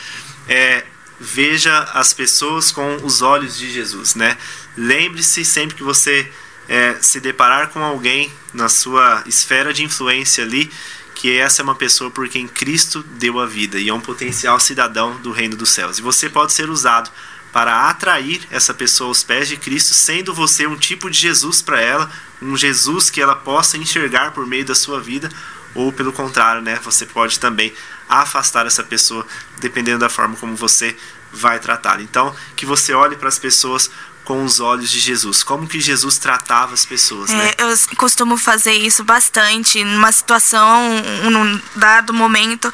[0.49, 0.84] é
[1.20, 4.36] veja as pessoas com os olhos de Jesus, né?
[4.81, 6.33] Lembre-se sempre que você
[6.66, 10.72] é, se deparar com alguém na sua esfera de influência ali,
[11.14, 14.59] que essa é uma pessoa por quem Cristo deu a vida e é um potencial
[14.59, 15.99] cidadão do reino dos céus.
[15.99, 17.11] E você pode ser usado
[17.53, 21.78] para atrair essa pessoa aos pés de Cristo, sendo você um tipo de Jesus para
[21.78, 22.11] ela,
[22.41, 25.28] um Jesus que ela possa enxergar por meio da sua vida,
[25.74, 27.74] ou pelo contrário, né, você pode também
[28.09, 29.26] afastar essa pessoa
[29.61, 30.97] dependendo da forma como você
[31.33, 32.03] vai tratá-la.
[32.03, 33.91] Então, que você olhe para as pessoas
[34.31, 37.53] com os olhos de Jesus, como que Jesus tratava as pessoas, né?
[37.59, 40.81] É, eu s- costumo fazer isso bastante numa situação,
[41.28, 42.72] num dado momento,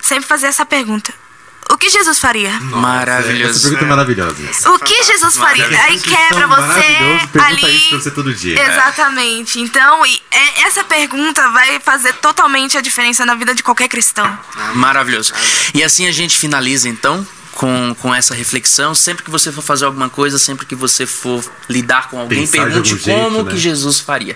[0.00, 1.12] sempre fazer essa pergunta:
[1.68, 2.58] o que Jesus faria?
[2.60, 3.50] Maravilhoso.
[3.58, 4.36] Essa pergunta é maravilhosa.
[4.70, 5.66] O que Jesus faria?
[5.82, 6.80] Aí quebra você
[7.30, 7.76] pergunta ali.
[7.76, 8.58] isso pra você todo dia.
[8.58, 9.60] Exatamente.
[9.60, 14.26] Então, e- é- essa pergunta vai fazer totalmente a diferença na vida de qualquer cristão.
[14.76, 15.34] Maravilhoso.
[15.74, 17.26] E assim a gente finaliza então
[17.56, 18.94] com, com essa reflexão.
[18.94, 22.64] Sempre que você for fazer alguma coisa, sempre que você for lidar com alguém, Pensar
[22.64, 23.50] pergunte algum jeito, como né?
[23.50, 24.34] que Jesus faria.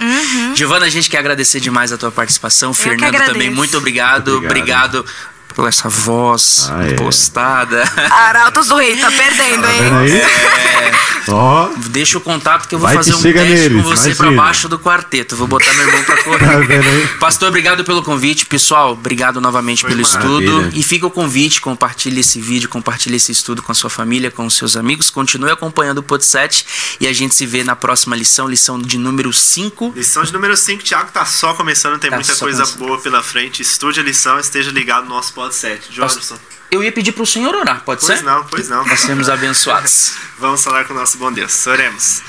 [0.55, 2.73] Giovana, a gente quer agradecer demais a tua participação.
[2.73, 4.33] que Fernando também, muito obrigado.
[4.33, 4.99] Muito obrigado.
[5.01, 5.31] obrigado.
[5.55, 6.93] Por essa voz Ah, é.
[6.93, 7.83] impostada.
[8.11, 9.93] Arautos do Rei, tá perdendo, Tá hein?
[9.99, 10.13] aí?
[10.21, 10.93] É,
[11.29, 14.31] Ó, deixa o contato que eu vou Vai fazer um teste neles, com você pra
[14.33, 15.37] baixo do quarteto.
[15.37, 16.85] Vou botar meu irmão pra tá correr.
[16.87, 17.07] aí?
[17.21, 18.47] Pastor, obrigado pelo convite.
[18.47, 20.51] Pessoal, obrigado novamente Foi pelo maravilha.
[20.51, 20.71] estudo.
[20.77, 24.45] E fica o convite, compartilhe esse vídeo, compartilhe esse estudo com a sua família, com
[24.47, 25.11] os seus amigos.
[25.11, 28.99] Continue acompanhando o Pod 7 e a gente se vê na próxima lição, lição de
[28.99, 29.93] número 5.
[29.95, 32.79] Lição de número 5, Thiago tá só começando, tem Tá muita coisa começando.
[32.79, 33.63] boa pela frente.
[33.63, 35.91] Estude a lição, esteja ligado no nosso pod 7.
[35.91, 36.39] Jorson.
[36.71, 38.25] Eu ia pedir pro senhor orar, pode Pois ser?
[38.25, 38.85] não, pois não.
[38.85, 40.13] Nós sermos abençoados.
[40.39, 41.67] Vamos falar com o nosso bom Deus.
[41.67, 42.23] Oremos.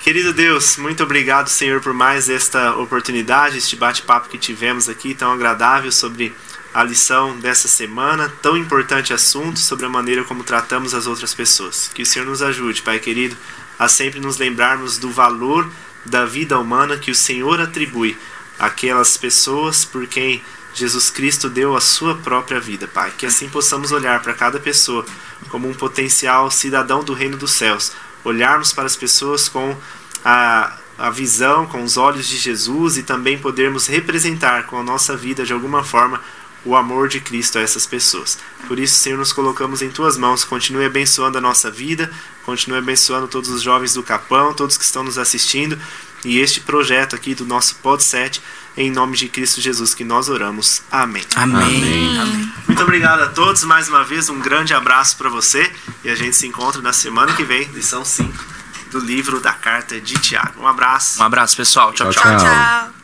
[0.00, 5.30] Querido Deus, muito obrigado, Senhor, por mais esta oportunidade, este bate-papo que tivemos aqui, tão
[5.30, 6.34] agradável sobre
[6.72, 11.90] a lição dessa semana, tão importante assunto sobre a maneira como tratamos as outras pessoas.
[11.92, 13.36] Que o Senhor nos ajude, Pai querido,
[13.78, 15.68] a sempre nos lembrarmos do valor
[16.06, 18.16] da vida humana que o Senhor atribui
[18.58, 20.42] àquelas pessoas por quem
[20.74, 23.12] Jesus Cristo deu a sua própria vida, Pai.
[23.16, 25.04] Que assim possamos olhar para cada pessoa
[25.48, 27.92] como um potencial cidadão do reino dos céus.
[28.24, 29.76] Olharmos para as pessoas com
[30.24, 35.16] a, a visão, com os olhos de Jesus e também podermos representar com a nossa
[35.16, 36.20] vida, de alguma forma,
[36.64, 38.38] o amor de Cristo a essas pessoas.
[38.66, 40.44] Por isso, Senhor, nos colocamos em tuas mãos.
[40.44, 42.10] Continue abençoando a nossa vida,
[42.44, 45.78] continue abençoando todos os jovens do Capão, todos que estão nos assistindo
[46.24, 48.42] e este projeto aqui do nosso Pod 7,
[48.78, 50.82] em nome de Cristo Jesus que nós oramos.
[50.90, 51.24] Amém.
[51.34, 52.52] Amém.
[52.66, 55.70] Muito obrigado a todos mais uma vez, um grande abraço para você
[56.04, 58.32] e a gente se encontra na semana que vem, lição 5
[58.92, 60.62] do livro da carta de Tiago.
[60.62, 61.20] Um abraço.
[61.20, 61.92] Um abraço, pessoal.
[61.92, 62.10] tchau.
[62.10, 62.38] Tchau, tchau.
[62.38, 62.46] tchau.
[62.46, 62.97] Tchau.